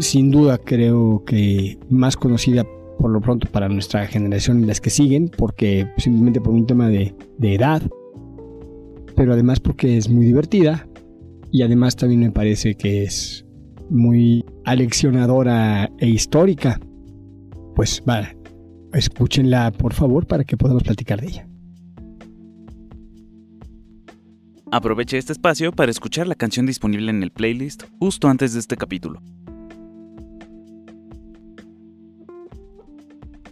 Sin 0.00 0.30
duda 0.30 0.58
creo 0.58 1.22
que 1.24 1.78
más 1.88 2.16
conocida 2.16 2.66
por 2.98 3.10
lo 3.10 3.20
pronto 3.20 3.48
para 3.50 3.68
nuestra 3.68 4.06
generación 4.06 4.62
y 4.62 4.66
las 4.66 4.80
que 4.80 4.90
siguen, 4.90 5.30
porque 5.36 5.88
simplemente 5.96 6.40
por 6.40 6.52
un 6.52 6.66
tema 6.66 6.88
de, 6.88 7.14
edad, 7.40 7.82
pero 9.16 9.32
además 9.32 9.60
porque 9.60 9.96
es 9.96 10.08
muy 10.08 10.26
divertida 10.26 10.86
y 11.50 11.62
además 11.62 11.96
también 11.96 12.20
me 12.20 12.30
parece 12.30 12.74
que 12.74 13.04
es 13.04 13.46
muy 13.88 14.44
aleccionadora 14.64 15.90
e 15.98 16.08
histórica. 16.08 16.80
Pues 17.74 18.02
vale, 18.04 18.36
escúchenla 18.92 19.70
por 19.70 19.94
favor 19.94 20.26
para 20.26 20.44
que 20.44 20.56
podamos 20.56 20.82
platicar 20.82 21.20
de 21.20 21.28
ella. 21.28 21.48
Aproveche 24.70 25.16
este 25.16 25.32
espacio 25.32 25.72
para 25.72 25.90
escuchar 25.90 26.26
la 26.26 26.34
canción 26.34 26.66
disponible 26.66 27.10
en 27.10 27.22
el 27.22 27.30
playlist 27.30 27.84
justo 27.98 28.28
antes 28.28 28.52
de 28.52 28.60
este 28.60 28.76
capítulo. 28.76 29.22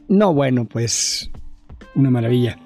No, 0.08 0.32
bueno, 0.32 0.66
pues 0.66 1.30
una 1.96 2.10
maravilla. 2.10 2.56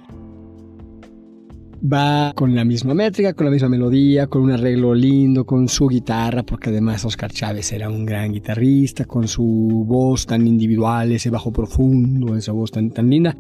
Va 1.83 2.35
con 2.35 2.55
la 2.55 2.67
misma 2.67 2.93
métrica, 2.93 3.33
con 3.33 3.47
la 3.47 3.51
misma 3.51 3.71
melodía, 3.71 4.27
con 4.27 4.43
un 4.43 4.51
arreglo 4.51 4.95
lindo, 4.95 5.47
con 5.47 5.67
su 5.67 5.89
guitarra, 5.89 6.43
porque 6.43 6.69
además 6.69 7.07
Oscar 7.07 7.31
Chávez 7.31 7.73
era 7.73 7.89
un 7.89 8.05
gran 8.05 8.33
guitarrista, 8.33 9.07
con 9.07 9.27
su 9.27 9.85
voz 9.87 10.27
tan 10.27 10.47
individual, 10.47 11.13
ese 11.13 11.31
bajo 11.31 11.51
profundo, 11.51 12.37
esa 12.37 12.53
voz 12.53 12.71
tan, 12.73 12.91
tan 12.91 13.09
linda, 13.09 13.35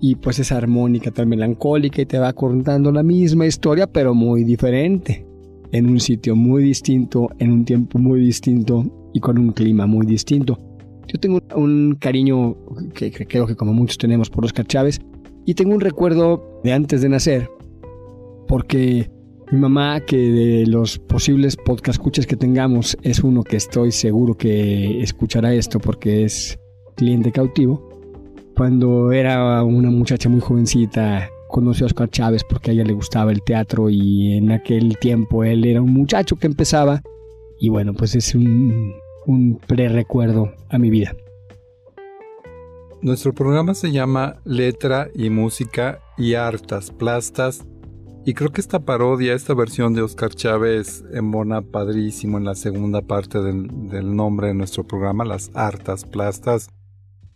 y 0.00 0.14
pues 0.14 0.38
esa 0.38 0.56
armónica 0.56 1.10
tan 1.10 1.28
melancólica 1.28 2.00
y 2.02 2.06
te 2.06 2.20
va 2.20 2.32
contando 2.32 2.92
la 2.92 3.02
misma 3.02 3.46
historia, 3.46 3.88
pero 3.88 4.14
muy 4.14 4.44
diferente, 4.44 5.26
en 5.72 5.90
un 5.90 5.98
sitio 5.98 6.36
muy 6.36 6.62
distinto, 6.62 7.30
en 7.40 7.50
un 7.50 7.64
tiempo 7.64 7.98
muy 7.98 8.20
distinto 8.20 9.10
y 9.12 9.18
con 9.18 9.36
un 9.36 9.50
clima 9.50 9.86
muy 9.86 10.06
distinto. 10.06 10.69
Yo 11.12 11.18
tengo 11.18 11.40
un 11.56 11.96
cariño 11.98 12.56
que 12.94 13.10
creo 13.10 13.46
que 13.46 13.56
como 13.56 13.72
muchos 13.72 13.98
tenemos 13.98 14.30
por 14.30 14.44
Oscar 14.44 14.66
Chávez 14.66 15.00
y 15.44 15.54
tengo 15.54 15.74
un 15.74 15.80
recuerdo 15.80 16.60
de 16.62 16.72
antes 16.72 17.02
de 17.02 17.08
nacer 17.08 17.50
porque 18.50 19.08
mi 19.52 19.58
mamá, 19.58 20.00
que 20.00 20.16
de 20.16 20.66
los 20.66 20.98
posibles 20.98 21.56
podcast 21.56 21.98
escuchas 21.98 22.26
que 22.26 22.34
tengamos, 22.36 22.98
es 23.02 23.20
uno 23.22 23.44
que 23.44 23.56
estoy 23.56 23.92
seguro 23.92 24.36
que 24.36 25.00
escuchará 25.02 25.54
esto 25.54 25.78
porque 25.78 26.24
es 26.24 26.58
cliente 26.96 27.30
cautivo. 27.30 27.88
Cuando 28.56 29.12
era 29.12 29.62
una 29.62 29.90
muchacha 29.90 30.28
muy 30.28 30.40
jovencita, 30.40 31.28
conoció 31.48 31.86
a 31.86 31.88
Oscar 31.88 32.10
Chávez 32.10 32.42
porque 32.42 32.70
a 32.70 32.74
ella 32.74 32.84
le 32.84 32.92
gustaba 32.92 33.30
el 33.30 33.42
teatro 33.42 33.88
y 33.88 34.34
en 34.34 34.50
aquel 34.50 34.98
tiempo 34.98 35.44
él 35.44 35.64
era 35.64 35.80
un 35.80 35.92
muchacho 35.92 36.34
que 36.34 36.48
empezaba. 36.48 37.02
Y 37.60 37.68
bueno, 37.68 37.94
pues 37.94 38.16
es 38.16 38.34
un, 38.34 38.92
un 39.26 39.58
pre-recuerdo 39.66 40.52
a 40.68 40.78
mi 40.78 40.90
vida. 40.90 41.14
Nuestro 43.02 43.32
programa 43.32 43.74
se 43.74 43.92
llama 43.92 44.40
Letra 44.44 45.08
y 45.14 45.30
Música 45.30 46.00
y 46.18 46.34
Hartas 46.34 46.90
Plastas 46.90 47.64
y 48.26 48.34
creo 48.34 48.52
que 48.52 48.60
esta 48.60 48.80
parodia, 48.80 49.32
esta 49.32 49.54
versión 49.54 49.94
de 49.94 50.02
Oscar 50.02 50.34
Chávez 50.34 51.02
embona 51.12 51.62
padrísimo 51.62 52.36
en 52.36 52.44
la 52.44 52.54
segunda 52.54 53.00
parte 53.00 53.40
del, 53.40 53.88
del 53.88 54.14
nombre 54.14 54.48
de 54.48 54.54
nuestro 54.54 54.86
programa, 54.86 55.24
Las 55.24 55.50
Hartas 55.54 56.04
Plastas. 56.04 56.68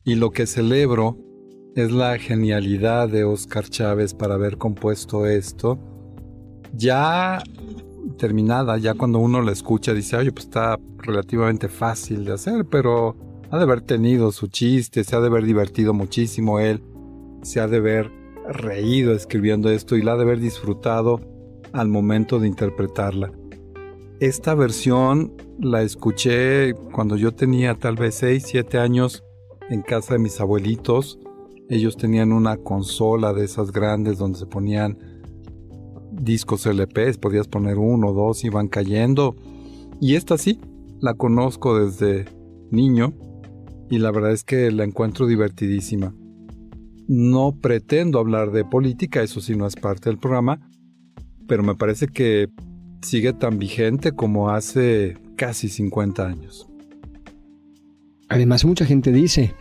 Y 0.05 0.17
lo 0.17 0.31
que 0.31 0.47
celebro 0.47 1.17
es 1.75 1.91
la 1.91 2.19
genialidad 2.19 3.09
de 3.09 3.25
Oscar 3.25 3.67
Chávez 3.69 4.13
para 4.13 4.35
haber 4.35 4.59
compuesto 4.59 5.27
esto. 5.27 5.79
Ya 6.75 7.43
terminada, 8.19 8.79
ya 8.79 8.95
cuando 8.95 9.19
uno 9.19 9.43
la 9.43 9.53
escucha 9.53 9.93
dice, 9.95 10.17
oye, 10.17 10.33
pues 10.33 10.47
está 10.47 10.79
relativamente 10.99 11.69
fácil 11.69 12.25
de 12.25 12.33
hacer, 12.33 12.65
pero 12.67 13.17
ha 13.51 13.59
de 13.59 13.65
haber 13.65 13.81
tenido 13.83 14.33
su 14.33 14.49
chiste, 14.49 15.05
se 15.05 15.17
ha 15.17 15.21
de 15.21 15.29
haber 15.29 15.45
divertido 15.45 15.95
muchísimo 15.95 16.61
él, 16.61 16.83
se 17.43 17.61
ha 17.61 17.69
de 17.69 17.79
haber 17.79 18.11
reído 18.49 19.13
escribiendo 19.13 19.71
esto 19.71 19.97
y 19.97 20.03
la 20.03 20.13
ha 20.13 20.17
de 20.17 20.23
haber 20.23 20.41
disfrutado 20.41 21.21
al 21.73 21.89
momento 21.89 22.39
de 22.39 22.49
interpretarla. 22.49 23.33
Esta 24.21 24.55
versión 24.55 25.35
la 25.59 25.83
escuché 25.83 26.75
cuando 26.93 27.17
yo 27.17 27.33
tenía 27.33 27.75
tal 27.75 27.97
vez 27.97 28.15
6, 28.17 28.45
7 28.47 28.79
años 28.79 29.25
en 29.71 29.83
casa 29.83 30.15
de 30.15 30.21
mis 30.21 30.41
abuelitos. 30.41 31.19
Ellos 31.69 31.97
tenían 31.97 32.33
una 32.33 32.57
consola 32.57 33.33
de 33.33 33.45
esas 33.45 33.73
grandes 33.73 34.19
donde 34.19 34.39
se 34.39 34.47
ponían 34.47 34.99
discos 36.21 36.67
LPs, 36.67 37.19
podías 37.19 37.49
poner 37.49 37.79
uno, 37.79 38.13
dos, 38.13 38.45
iban 38.45 38.69
cayendo. 38.69 39.37
Y 40.01 40.15
esta 40.15 40.39
sí, 40.39 40.61
la 41.01 41.15
conozco 41.15 41.79
desde 41.79 42.27
niño 42.71 43.15
y 43.91 43.99
la 43.99 44.11
verdad 44.11 44.33
es 44.33 44.45
que 44.45 44.71
la 44.71 44.85
encuentro 44.85 45.27
divertidísima. 45.27 46.15
No 47.07 47.59
pretendo 47.61 48.19
hablar 48.19 48.51
de 48.51 48.65
política, 48.65 49.23
eso 49.23 49.41
sí 49.41 49.57
no 49.57 49.67
es 49.67 49.77
parte 49.77 50.09
del 50.09 50.19
programa, 50.19 50.69
pero 51.47 51.63
me 51.63 51.75
parece 51.75 52.09
que 52.09 52.49
sigue 53.03 53.33
tan 53.33 53.59
vigente 53.59 54.13
como 54.13 54.51
hace 54.51 55.19
casi 55.37 55.69
50 55.69 56.27
años. 56.27 56.67
Además, 58.29 58.65
mucha 58.65 58.87
gente 58.87 59.13
dice 59.13 59.55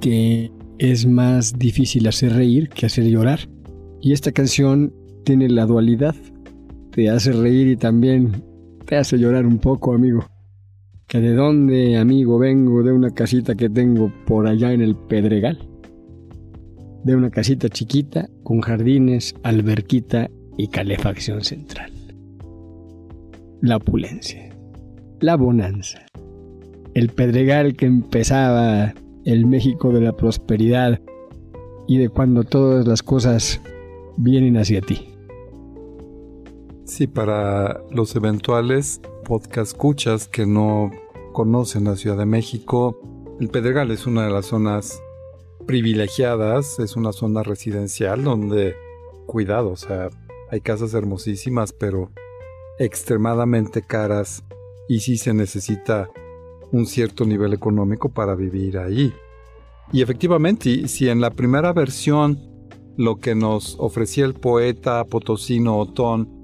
que 0.00 0.52
es 0.78 1.06
más 1.06 1.58
difícil 1.58 2.06
hacer 2.06 2.32
reír 2.34 2.68
que 2.68 2.86
hacer 2.86 3.04
llorar. 3.04 3.48
Y 4.00 4.12
esta 4.12 4.30
canción 4.30 4.94
tiene 5.26 5.48
la 5.48 5.66
dualidad. 5.66 6.14
Te 6.92 7.10
hace 7.10 7.32
reír 7.32 7.66
y 7.66 7.76
también 7.76 8.44
te 8.86 8.96
hace 8.96 9.18
llorar 9.18 9.44
un 9.44 9.58
poco, 9.58 9.92
amigo. 9.92 10.24
Que 11.08 11.20
de 11.20 11.34
dónde, 11.34 11.96
amigo, 11.96 12.38
vengo 12.38 12.84
de 12.84 12.92
una 12.92 13.10
casita 13.10 13.56
que 13.56 13.68
tengo 13.68 14.12
por 14.24 14.46
allá 14.46 14.72
en 14.72 14.82
el 14.82 14.94
Pedregal. 14.94 15.58
De 17.02 17.16
una 17.16 17.30
casita 17.30 17.68
chiquita 17.68 18.28
con 18.44 18.60
jardines, 18.60 19.34
alberquita 19.42 20.30
y 20.56 20.68
calefacción 20.68 21.42
central. 21.42 21.90
La 23.60 23.78
opulencia, 23.78 24.48
la 25.18 25.36
bonanza, 25.36 26.06
el 26.94 27.08
Pedregal 27.08 27.74
que 27.74 27.86
empezaba 27.86 28.94
el 29.24 29.44
México 29.46 29.92
de 29.92 30.02
la 30.02 30.12
prosperidad 30.12 31.00
y 31.88 31.98
de 31.98 32.10
cuando 32.10 32.44
todas 32.44 32.86
las 32.86 33.02
cosas 33.02 33.60
vienen 34.16 34.56
hacia 34.56 34.80
ti. 34.80 35.15
Sí, 36.86 37.08
para 37.08 37.82
los 37.90 38.14
eventuales 38.14 39.00
podcast 39.24 39.72
escuchas 39.72 40.28
que 40.28 40.46
no 40.46 40.92
conocen 41.32 41.82
la 41.82 41.96
Ciudad 41.96 42.16
de 42.16 42.26
México, 42.26 42.96
el 43.40 43.48
Pedregal 43.48 43.90
es 43.90 44.06
una 44.06 44.24
de 44.24 44.30
las 44.30 44.46
zonas 44.46 45.02
privilegiadas, 45.66 46.78
es 46.78 46.94
una 46.94 47.12
zona 47.12 47.42
residencial 47.42 48.22
donde, 48.22 48.76
cuidado, 49.26 49.70
o 49.70 49.76
sea, 49.76 50.10
hay 50.48 50.60
casas 50.60 50.94
hermosísimas, 50.94 51.72
pero 51.72 52.12
extremadamente 52.78 53.82
caras 53.82 54.44
y 54.88 55.00
sí 55.00 55.18
se 55.18 55.34
necesita 55.34 56.08
un 56.70 56.86
cierto 56.86 57.24
nivel 57.24 57.52
económico 57.52 58.10
para 58.10 58.36
vivir 58.36 58.78
ahí. 58.78 59.12
Y 59.92 60.02
efectivamente, 60.02 60.86
si 60.86 61.08
en 61.08 61.20
la 61.20 61.30
primera 61.30 61.72
versión 61.72 62.38
lo 62.96 63.16
que 63.16 63.34
nos 63.34 63.76
ofrecía 63.80 64.24
el 64.24 64.34
poeta 64.34 65.04
potosino 65.04 65.78
Otón 65.78 66.35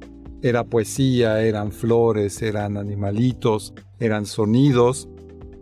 era 0.42 0.64
poesía, 0.64 1.40
eran 1.40 1.72
flores, 1.72 2.42
eran 2.42 2.76
animalitos, 2.76 3.72
eran 3.98 4.26
sonidos, 4.26 5.09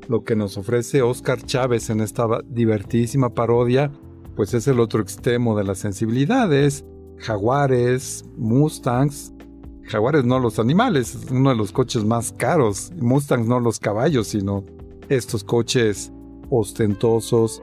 lo 0.08 0.24
que 0.24 0.34
nos 0.34 0.56
ofrece 0.56 1.02
Oscar 1.02 1.42
Chávez 1.42 1.90
en 1.90 2.00
esta 2.00 2.26
divertidísima 2.48 3.32
parodia, 3.34 3.92
pues 4.34 4.54
es 4.54 4.66
el 4.66 4.80
otro 4.80 5.02
extremo 5.02 5.56
de 5.56 5.64
las 5.64 5.78
sensibilidades, 5.78 6.84
jaguares, 7.18 8.24
mustangs, 8.36 9.32
jaguares 9.84 10.24
no 10.24 10.38
los 10.38 10.58
animales, 10.58 11.16
uno 11.30 11.50
de 11.50 11.56
los 11.56 11.72
coches 11.72 12.04
más 12.04 12.32
caros, 12.32 12.90
mustangs 12.98 13.46
no 13.46 13.60
los 13.60 13.78
caballos, 13.78 14.28
sino 14.28 14.64
estos 15.08 15.44
coches 15.44 16.12
ostentosos 16.48 17.62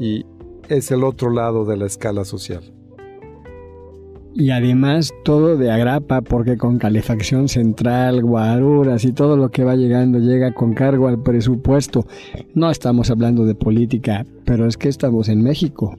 y 0.00 0.26
es 0.68 0.90
el 0.90 1.04
otro 1.04 1.30
lado 1.30 1.64
de 1.64 1.76
la 1.76 1.86
escala 1.86 2.24
social. 2.24 2.75
Y 4.38 4.50
además 4.50 5.14
todo 5.24 5.56
de 5.56 5.72
agrapa 5.72 6.20
porque 6.20 6.58
con 6.58 6.76
calefacción 6.76 7.48
central, 7.48 8.22
guaruras 8.22 9.02
y 9.06 9.12
todo 9.12 9.34
lo 9.38 9.50
que 9.50 9.64
va 9.64 9.76
llegando 9.76 10.18
llega 10.18 10.52
con 10.52 10.74
cargo 10.74 11.08
al 11.08 11.22
presupuesto. 11.22 12.06
No 12.52 12.70
estamos 12.70 13.10
hablando 13.10 13.46
de 13.46 13.54
política, 13.54 14.26
pero 14.44 14.66
es 14.66 14.76
que 14.76 14.90
estamos 14.90 15.30
en 15.30 15.42
México. 15.42 15.96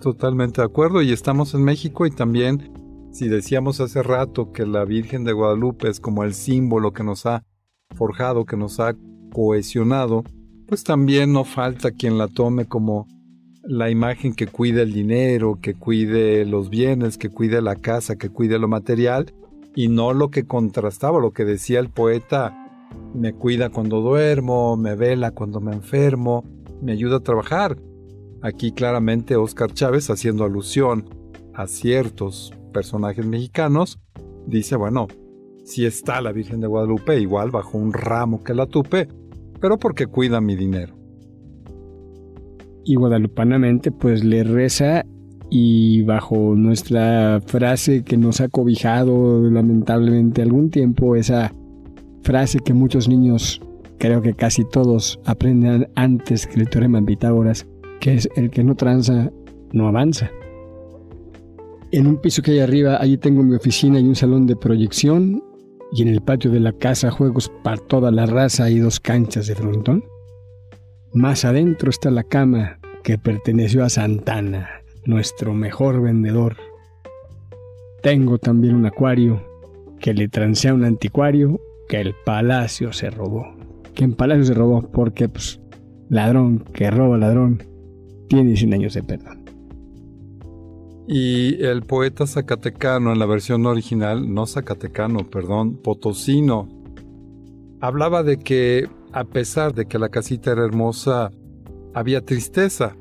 Totalmente 0.00 0.62
de 0.62 0.64
acuerdo 0.64 1.02
y 1.02 1.12
estamos 1.12 1.52
en 1.52 1.64
México 1.64 2.06
y 2.06 2.10
también 2.10 2.72
si 3.12 3.28
decíamos 3.28 3.82
hace 3.82 4.02
rato 4.02 4.52
que 4.52 4.64
la 4.64 4.86
Virgen 4.86 5.24
de 5.24 5.34
Guadalupe 5.34 5.90
es 5.90 6.00
como 6.00 6.24
el 6.24 6.32
símbolo 6.32 6.94
que 6.94 7.04
nos 7.04 7.26
ha 7.26 7.44
forjado, 7.94 8.46
que 8.46 8.56
nos 8.56 8.80
ha 8.80 8.96
cohesionado, 9.34 10.24
pues 10.66 10.82
también 10.82 11.34
no 11.34 11.44
falta 11.44 11.90
quien 11.90 12.16
la 12.16 12.28
tome 12.28 12.64
como 12.64 13.06
la 13.64 13.90
imagen 13.90 14.34
que 14.34 14.46
cuide 14.46 14.82
el 14.82 14.92
dinero, 14.92 15.58
que 15.60 15.74
cuide 15.74 16.44
los 16.44 16.68
bienes, 16.68 17.18
que 17.18 17.28
cuide 17.28 17.62
la 17.62 17.76
casa, 17.76 18.16
que 18.16 18.28
cuide 18.28 18.58
lo 18.58 18.68
material, 18.68 19.32
y 19.74 19.88
no 19.88 20.12
lo 20.12 20.30
que 20.30 20.44
contrastaba, 20.44 21.20
lo 21.20 21.32
que 21.32 21.44
decía 21.44 21.78
el 21.78 21.88
poeta, 21.88 22.58
me 23.14 23.32
cuida 23.32 23.70
cuando 23.70 24.00
duermo, 24.00 24.76
me 24.76 24.94
vela 24.96 25.30
cuando 25.30 25.60
me 25.60 25.72
enfermo, 25.72 26.44
me 26.82 26.92
ayuda 26.92 27.16
a 27.16 27.20
trabajar. 27.20 27.78
Aquí 28.42 28.72
claramente 28.72 29.36
Oscar 29.36 29.72
Chávez, 29.72 30.10
haciendo 30.10 30.44
alusión 30.44 31.08
a 31.54 31.66
ciertos 31.66 32.52
personajes 32.72 33.24
mexicanos, 33.24 34.00
dice, 34.46 34.76
bueno, 34.76 35.06
si 35.64 35.86
está 35.86 36.20
la 36.20 36.32
Virgen 36.32 36.60
de 36.60 36.66
Guadalupe, 36.66 37.20
igual 37.20 37.50
bajo 37.50 37.78
un 37.78 37.92
ramo 37.92 38.42
que 38.42 38.54
la 38.54 38.66
tupe, 38.66 39.08
pero 39.60 39.78
porque 39.78 40.06
cuida 40.06 40.40
mi 40.40 40.56
dinero. 40.56 41.01
Y 42.84 42.96
guadalupanamente 42.96 43.90
pues 43.92 44.24
le 44.24 44.44
reza 44.44 45.04
y 45.50 46.02
bajo 46.04 46.54
nuestra 46.56 47.40
frase 47.44 48.04
que 48.04 48.16
nos 48.16 48.40
ha 48.40 48.48
cobijado 48.48 49.50
lamentablemente 49.50 50.40
algún 50.40 50.70
tiempo, 50.70 51.14
esa 51.14 51.54
frase 52.22 52.58
que 52.60 52.72
muchos 52.72 53.06
niños, 53.06 53.60
creo 53.98 54.22
que 54.22 54.32
casi 54.32 54.64
todos, 54.64 55.20
aprenden 55.26 55.88
antes 55.94 56.46
que 56.46 56.58
el 56.58 56.70
teorema 56.70 57.00
de 57.00 57.06
Pitágoras, 57.06 57.66
que 58.00 58.14
es 58.14 58.28
el 58.34 58.48
que 58.48 58.64
no 58.64 58.74
tranza, 58.74 59.30
no 59.72 59.88
avanza. 59.88 60.30
En 61.90 62.06
un 62.06 62.16
piso 62.16 62.40
que 62.40 62.52
hay 62.52 62.60
arriba, 62.60 62.96
allí 62.98 63.18
tengo 63.18 63.42
mi 63.42 63.54
oficina 63.54 64.00
y 64.00 64.08
un 64.08 64.16
salón 64.16 64.46
de 64.46 64.56
proyección 64.56 65.42
y 65.92 66.00
en 66.00 66.08
el 66.08 66.22
patio 66.22 66.50
de 66.50 66.60
la 66.60 66.72
casa 66.72 67.10
juegos 67.10 67.52
para 67.62 67.76
toda 67.76 68.10
la 68.10 68.24
raza 68.24 68.70
y 68.70 68.78
dos 68.78 68.98
canchas 68.98 69.48
de 69.48 69.54
frontón. 69.54 70.02
Más 71.14 71.44
adentro 71.44 71.90
está 71.90 72.10
la 72.10 72.24
cama 72.24 72.78
que 73.04 73.18
perteneció 73.18 73.84
a 73.84 73.90
Santana, 73.90 74.82
nuestro 75.04 75.52
mejor 75.52 76.00
vendedor. 76.00 76.56
Tengo 78.02 78.38
también 78.38 78.74
un 78.74 78.86
acuario 78.86 79.42
que 80.00 80.14
le 80.14 80.28
trancé 80.28 80.70
a 80.70 80.74
un 80.74 80.84
anticuario 80.84 81.60
que 81.86 82.00
el 82.00 82.14
palacio 82.24 82.94
se 82.94 83.10
robó. 83.10 83.44
Que 83.94 84.04
en 84.04 84.14
palacio 84.14 84.46
se 84.46 84.54
robó 84.54 84.90
porque 84.90 85.28
pues, 85.28 85.60
ladrón 86.08 86.60
que 86.72 86.90
roba 86.90 87.18
ladrón 87.18 87.62
tiene 88.30 88.56
100 88.56 88.72
años 88.72 88.94
de 88.94 89.02
perdón. 89.02 89.44
Y 91.06 91.62
el 91.62 91.82
poeta 91.82 92.26
zacatecano 92.26 93.12
en 93.12 93.18
la 93.18 93.26
versión 93.26 93.66
original, 93.66 94.32
no 94.32 94.46
zacatecano, 94.46 95.28
perdón, 95.28 95.76
potosino, 95.76 96.70
hablaba 97.82 98.22
de 98.22 98.38
que 98.38 98.88
a 99.12 99.24
pesar 99.24 99.74
de 99.74 99.86
que 99.86 99.98
la 99.98 100.08
casita 100.08 100.52
era 100.52 100.64
hermosa, 100.64 101.30
había 101.94 102.24
tristeza. 102.24 102.96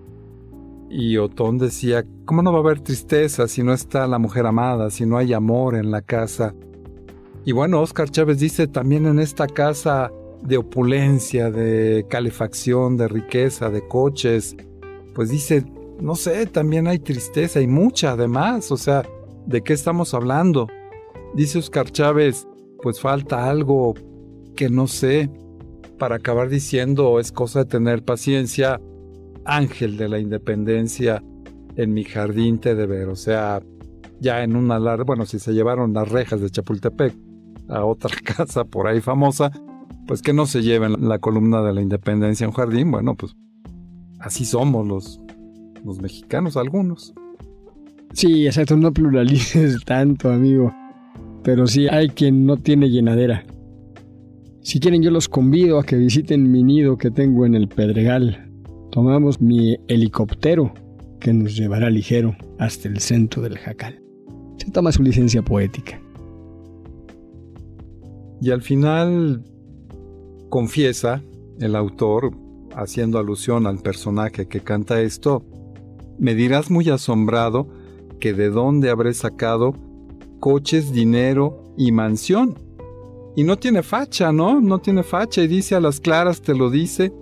Y 0.89 1.17
Otón 1.17 1.57
decía, 1.57 2.05
¿cómo 2.25 2.41
no 2.41 2.51
va 2.51 2.59
a 2.59 2.61
haber 2.61 2.81
tristeza 2.81 3.47
si 3.47 3.63
no 3.63 3.73
está 3.73 4.07
la 4.07 4.19
mujer 4.19 4.45
amada, 4.45 4.89
si 4.89 5.05
no 5.05 5.17
hay 5.17 5.33
amor 5.33 5.75
en 5.75 5.89
la 5.89 6.01
casa? 6.01 6.53
Y 7.45 7.53
bueno, 7.53 7.81
Oscar 7.81 8.09
Chávez 8.09 8.39
dice 8.39 8.67
también 8.67 9.05
en 9.05 9.19
esta 9.19 9.47
casa 9.47 10.11
de 10.43 10.57
opulencia, 10.57 11.49
de 11.49 12.05
calefacción, 12.09 12.97
de 12.97 13.07
riqueza, 13.07 13.69
de 13.69 13.87
coches, 13.87 14.55
pues 15.15 15.29
dice, 15.29 15.65
no 15.99 16.15
sé, 16.15 16.45
también 16.45 16.87
hay 16.87 16.99
tristeza 16.99 17.61
y 17.61 17.67
mucha 17.67 18.11
además, 18.11 18.71
o 18.71 18.77
sea, 18.77 19.03
¿de 19.45 19.61
qué 19.61 19.73
estamos 19.73 20.13
hablando? 20.13 20.67
Dice 21.35 21.59
Oscar 21.59 21.89
Chávez, 21.89 22.47
pues 22.81 22.99
falta 22.99 23.49
algo 23.49 23.93
que 24.55 24.69
no 24.69 24.87
sé, 24.87 25.29
para 26.01 26.15
acabar 26.15 26.49
diciendo 26.49 27.19
es 27.19 27.31
cosa 27.31 27.59
de 27.59 27.65
tener 27.65 28.03
paciencia, 28.03 28.81
ángel 29.45 29.97
de 29.97 30.09
la 30.09 30.17
independencia 30.17 31.21
en 31.75 31.93
mi 31.93 32.03
jardín 32.03 32.57
te 32.57 32.73
de 32.73 32.87
ver, 32.87 33.07
o 33.07 33.15
sea, 33.15 33.61
ya 34.19 34.41
en 34.41 34.55
una 34.55 34.79
larga, 34.79 35.03
bueno, 35.03 35.27
si 35.27 35.37
se 35.37 35.53
llevaron 35.53 35.93
las 35.93 36.09
rejas 36.09 36.41
de 36.41 36.49
Chapultepec 36.49 37.15
a 37.69 37.85
otra 37.85 38.09
casa 38.35 38.63
por 38.63 38.87
ahí 38.87 38.99
famosa, 38.99 39.51
pues 40.07 40.23
que 40.23 40.33
no 40.33 40.47
se 40.47 40.63
lleven 40.63 41.07
la 41.07 41.19
columna 41.19 41.61
de 41.61 41.71
la 41.71 41.81
independencia 41.83 42.45
en 42.45 42.49
un 42.49 42.55
jardín, 42.55 42.89
bueno, 42.89 43.13
pues 43.13 43.35
así 44.19 44.43
somos 44.43 44.87
los 44.87 45.21
los 45.85 46.01
mexicanos, 46.01 46.57
algunos. 46.57 47.13
Sí, 48.13 48.47
exacto, 48.47 48.75
no 48.75 48.91
pluralices 48.91 49.77
tanto, 49.85 50.31
amigo. 50.31 50.73
Pero 51.43 51.67
sí 51.67 51.87
hay 51.87 52.09
quien 52.09 52.47
no 52.47 52.57
tiene 52.57 52.89
llenadera. 52.89 53.45
Si 54.63 54.79
quieren, 54.79 55.01
yo 55.01 55.09
los 55.09 55.27
convido 55.27 55.79
a 55.79 55.83
que 55.83 55.95
visiten 55.95 56.51
mi 56.51 56.61
nido 56.61 56.95
que 56.95 57.09
tengo 57.09 57.47
en 57.47 57.55
el 57.55 57.67
Pedregal. 57.67 58.47
Tomamos 58.91 59.41
mi 59.41 59.75
helicóptero 59.87 60.71
que 61.19 61.33
nos 61.33 61.55
llevará 61.55 61.89
ligero 61.89 62.35
hasta 62.59 62.87
el 62.87 62.99
centro 62.99 63.41
del 63.41 63.57
jacal. 63.57 63.99
Se 64.57 64.69
toma 64.69 64.91
su 64.91 65.01
licencia 65.01 65.41
poética. 65.41 65.99
Y 68.39 68.51
al 68.51 68.61
final 68.61 69.43
confiesa 70.49 71.23
el 71.59 71.75
autor, 71.75 72.31
haciendo 72.75 73.17
alusión 73.17 73.65
al 73.65 73.79
personaje 73.79 74.47
que 74.47 74.61
canta 74.61 75.01
esto, 75.01 75.43
me 76.19 76.35
dirás 76.35 76.69
muy 76.69 76.87
asombrado 76.89 77.67
que 78.19 78.33
de 78.33 78.49
dónde 78.49 78.91
habré 78.91 79.15
sacado 79.15 79.73
coches, 80.39 80.91
dinero 80.91 81.73
y 81.77 81.91
mansión. 81.91 82.55
Y 83.35 83.43
no 83.43 83.57
tiene 83.57 83.81
facha, 83.81 84.31
¿no? 84.31 84.59
No 84.59 84.79
tiene 84.79 85.03
facha 85.03 85.41
y 85.41 85.47
dice 85.47 85.75
a 85.75 85.79
las 85.79 85.99
claras, 85.99 86.41
te 86.41 86.53
lo 86.53 86.69
dice, 86.69 87.13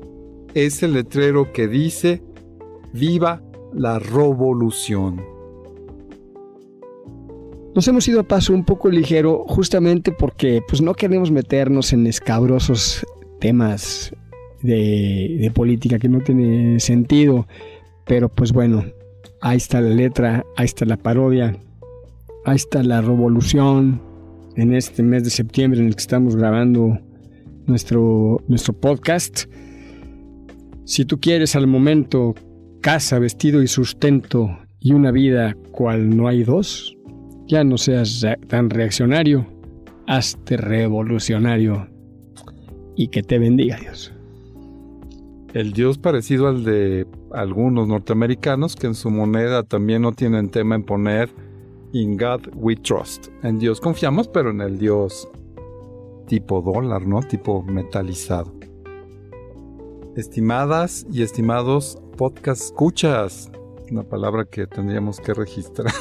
es 0.53 0.81
el 0.81 0.93
letrero 0.93 1.53
que 1.53 1.67
dice, 1.67 2.23
viva 2.93 3.41
la 3.73 3.99
revolución. 3.99 5.21
nos 7.75 7.87
hemos 7.87 8.07
ido 8.07 8.19
a 8.19 8.23
paso 8.23 8.53
un 8.53 8.65
poco 8.65 8.89
ligero 8.89 9.45
justamente 9.47 10.11
porque 10.11 10.61
pues 10.67 10.81
no 10.81 10.93
queremos 10.95 11.31
meternos 11.31 11.93
en 11.93 12.07
escabrosos 12.07 13.05
temas 13.39 14.13
de, 14.61 15.37
de 15.39 15.51
política 15.51 15.99
que 15.99 16.09
no 16.09 16.19
tiene 16.19 16.79
sentido. 16.79 17.47
Pero 18.05 18.27
pues 18.27 18.51
bueno, 18.51 18.83
ahí 19.39 19.57
está 19.57 19.79
la 19.79 19.91
letra, 19.91 20.43
ahí 20.57 20.65
está 20.65 20.85
la 20.85 20.97
parodia, 20.97 21.55
ahí 22.43 22.55
está 22.55 22.81
la 22.81 23.01
revolución 23.01 24.08
en 24.59 24.73
este 24.73 25.03
mes 25.03 25.23
de 25.23 25.29
septiembre 25.29 25.79
en 25.79 25.87
el 25.87 25.95
que 25.95 26.01
estamos 26.01 26.35
grabando 26.35 26.99
nuestro, 27.65 28.43
nuestro 28.47 28.73
podcast. 28.73 29.45
Si 30.85 31.05
tú 31.05 31.19
quieres 31.19 31.55
al 31.55 31.67
momento 31.67 32.35
casa, 32.81 33.19
vestido 33.19 33.61
y 33.61 33.67
sustento 33.67 34.57
y 34.79 34.93
una 34.93 35.11
vida 35.11 35.55
cual 35.71 36.15
no 36.15 36.27
hay 36.27 36.43
dos, 36.43 36.95
ya 37.47 37.63
no 37.63 37.77
seas 37.77 38.25
tan 38.47 38.69
reaccionario, 38.69 39.47
hazte 40.07 40.57
revolucionario 40.57 41.87
y 42.95 43.07
que 43.07 43.23
te 43.23 43.39
bendiga 43.39 43.77
Dios. 43.77 44.13
El 45.53 45.73
Dios 45.73 45.97
parecido 45.97 46.47
al 46.47 46.63
de 46.63 47.07
algunos 47.31 47.87
norteamericanos 47.87 48.75
que 48.75 48.87
en 48.87 48.93
su 48.93 49.09
moneda 49.09 49.63
también 49.63 50.01
no 50.01 50.11
tienen 50.11 50.49
tema 50.49 50.75
en 50.75 50.83
poner 50.83 51.29
In 51.93 52.17
God 52.17 52.49
we 52.53 52.75
trust. 52.75 53.27
En 53.43 53.57
Dios 53.57 53.81
confiamos, 53.81 54.27
pero 54.27 54.51
en 54.51 54.61
el 54.61 54.77
Dios 54.77 55.27
tipo 56.27 56.61
dólar, 56.61 57.07
¿no? 57.07 57.21
Tipo 57.21 57.63
metalizado. 57.63 58.53
Estimadas 60.15 61.05
y 61.11 61.23
estimados 61.23 61.97
podcast 62.15 62.61
escuchas, 62.61 63.49
una 63.89 64.03
palabra 64.03 64.45
que 64.45 64.67
tendríamos 64.67 65.19
que 65.19 65.33
registrar. 65.33 65.91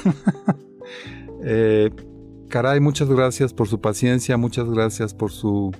eh, 1.45 1.91
caray, 2.49 2.81
muchas 2.81 3.09
gracias 3.09 3.55
por 3.55 3.69
su 3.69 3.81
paciencia, 3.81 4.37
muchas 4.37 4.69
gracias 4.69 5.15
por 5.15 5.31
su 5.31 5.73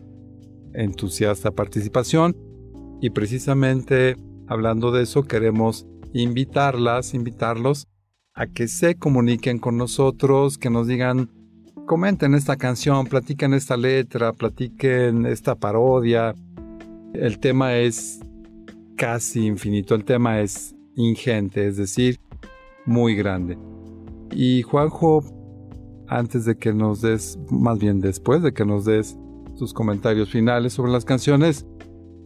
entusiasta 0.73 1.51
participación. 1.51 2.35
Y 3.01 3.11
precisamente 3.11 4.17
hablando 4.47 4.93
de 4.93 5.03
eso, 5.03 5.25
queremos 5.25 5.87
invitarlas, 6.15 7.13
invitarlos 7.15 7.87
a 8.39 8.47
que 8.47 8.69
se 8.69 8.95
comuniquen 8.95 9.59
con 9.59 9.77
nosotros, 9.77 10.59
que 10.59 10.71
nos 10.71 10.87
digan, 10.87 11.29
comenten 11.87 12.35
esta 12.35 12.57
canción, 12.57 13.09
platiquen 13.09 13.53
esta 13.53 13.77
letra, 13.77 14.33
platiquen 14.33 15.27
esta 15.27 15.57
parodia. 15.57 16.37
El 17.15 17.41
tema 17.41 17.75
es 17.75 18.21
casi 18.97 19.45
infinito, 19.45 19.97
el 19.97 20.05
tema 20.05 20.41
es 20.41 20.77
ingente, 20.95 21.67
es 21.67 21.79
decir, 21.79 22.21
muy 22.87 23.17
grande. 23.17 23.59
Y 24.31 24.63
Juanjo, 24.63 25.25
antes 26.07 26.45
de 26.45 26.57
que 26.57 26.73
nos 26.73 27.01
des, 27.01 27.41
más 27.51 27.81
bien 27.81 27.99
después 27.99 28.41
de 28.41 28.53
que 28.53 28.65
nos 28.65 28.85
des 28.85 29.19
tus 29.59 29.75
comentarios 29.75 30.31
finales 30.31 30.75
sobre 30.75 30.93
las 30.93 31.05
canciones, 31.05 31.67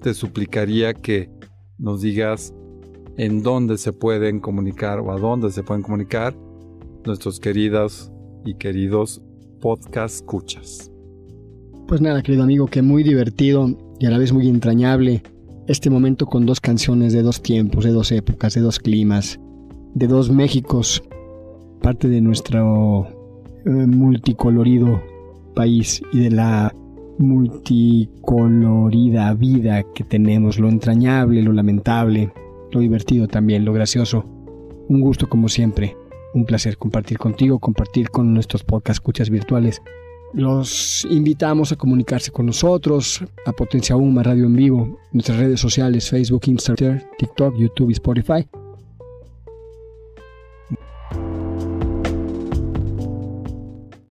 te 0.02 0.12
suplicaría 0.12 0.92
que 0.92 1.30
nos 1.78 2.02
digas 2.02 2.52
en 3.16 3.42
dónde 3.42 3.78
se 3.78 3.92
pueden 3.92 4.40
comunicar 4.40 5.00
o 5.00 5.12
a 5.12 5.18
dónde 5.18 5.50
se 5.50 5.62
pueden 5.62 5.82
comunicar 5.82 6.34
nuestros 7.04 7.40
queridos 7.40 8.10
y 8.44 8.54
queridos 8.54 9.22
podcast 9.60 10.16
escuchas. 10.16 10.90
Pues 11.86 12.00
nada, 12.00 12.22
querido 12.22 12.44
amigo, 12.44 12.66
que 12.66 12.82
muy 12.82 13.02
divertido 13.02 13.68
y 13.98 14.06
a 14.06 14.10
la 14.10 14.18
vez 14.18 14.32
muy 14.32 14.48
entrañable 14.48 15.22
este 15.68 15.90
momento 15.90 16.26
con 16.26 16.46
dos 16.46 16.60
canciones 16.60 17.12
de 17.12 17.22
dos 17.22 17.42
tiempos, 17.42 17.84
de 17.84 17.90
dos 17.90 18.10
épocas, 18.12 18.54
de 18.54 18.60
dos 18.60 18.78
climas, 18.78 19.38
de 19.94 20.06
dos 20.06 20.30
Méxicos, 20.30 21.02
parte 21.80 22.08
de 22.08 22.20
nuestro 22.20 23.06
eh, 23.64 23.70
multicolorido 23.70 25.02
país 25.54 26.02
y 26.12 26.20
de 26.20 26.30
la 26.30 26.74
multicolorida 27.18 29.34
vida 29.34 29.82
que 29.94 30.02
tenemos, 30.02 30.58
lo 30.58 30.68
entrañable, 30.68 31.42
lo 31.42 31.52
lamentable, 31.52 32.32
lo 32.72 32.80
divertido 32.80 33.28
también, 33.28 33.64
lo 33.64 33.72
gracioso. 33.72 34.24
Un 34.88 35.00
gusto 35.00 35.28
como 35.28 35.48
siempre, 35.48 35.96
un 36.34 36.44
placer 36.44 36.76
compartir 36.76 37.18
contigo, 37.18 37.58
compartir 37.58 38.10
con 38.10 38.34
nuestros 38.34 38.64
podcast 38.64 38.96
escuchas 38.96 39.30
virtuales. 39.30 39.82
Los 40.34 41.06
invitamos 41.10 41.72
a 41.72 41.76
comunicarse 41.76 42.30
con 42.30 42.46
nosotros, 42.46 43.22
a 43.44 43.52
Potencia 43.52 43.96
Uma 43.96 44.22
Radio 44.22 44.46
en 44.46 44.56
Vivo, 44.56 44.98
nuestras 45.12 45.38
redes 45.38 45.60
sociales, 45.60 46.08
Facebook, 46.08 46.42
Instagram, 46.46 47.00
TikTok, 47.18 47.54
YouTube 47.56 47.90
y 47.90 47.92
Spotify 47.92 48.61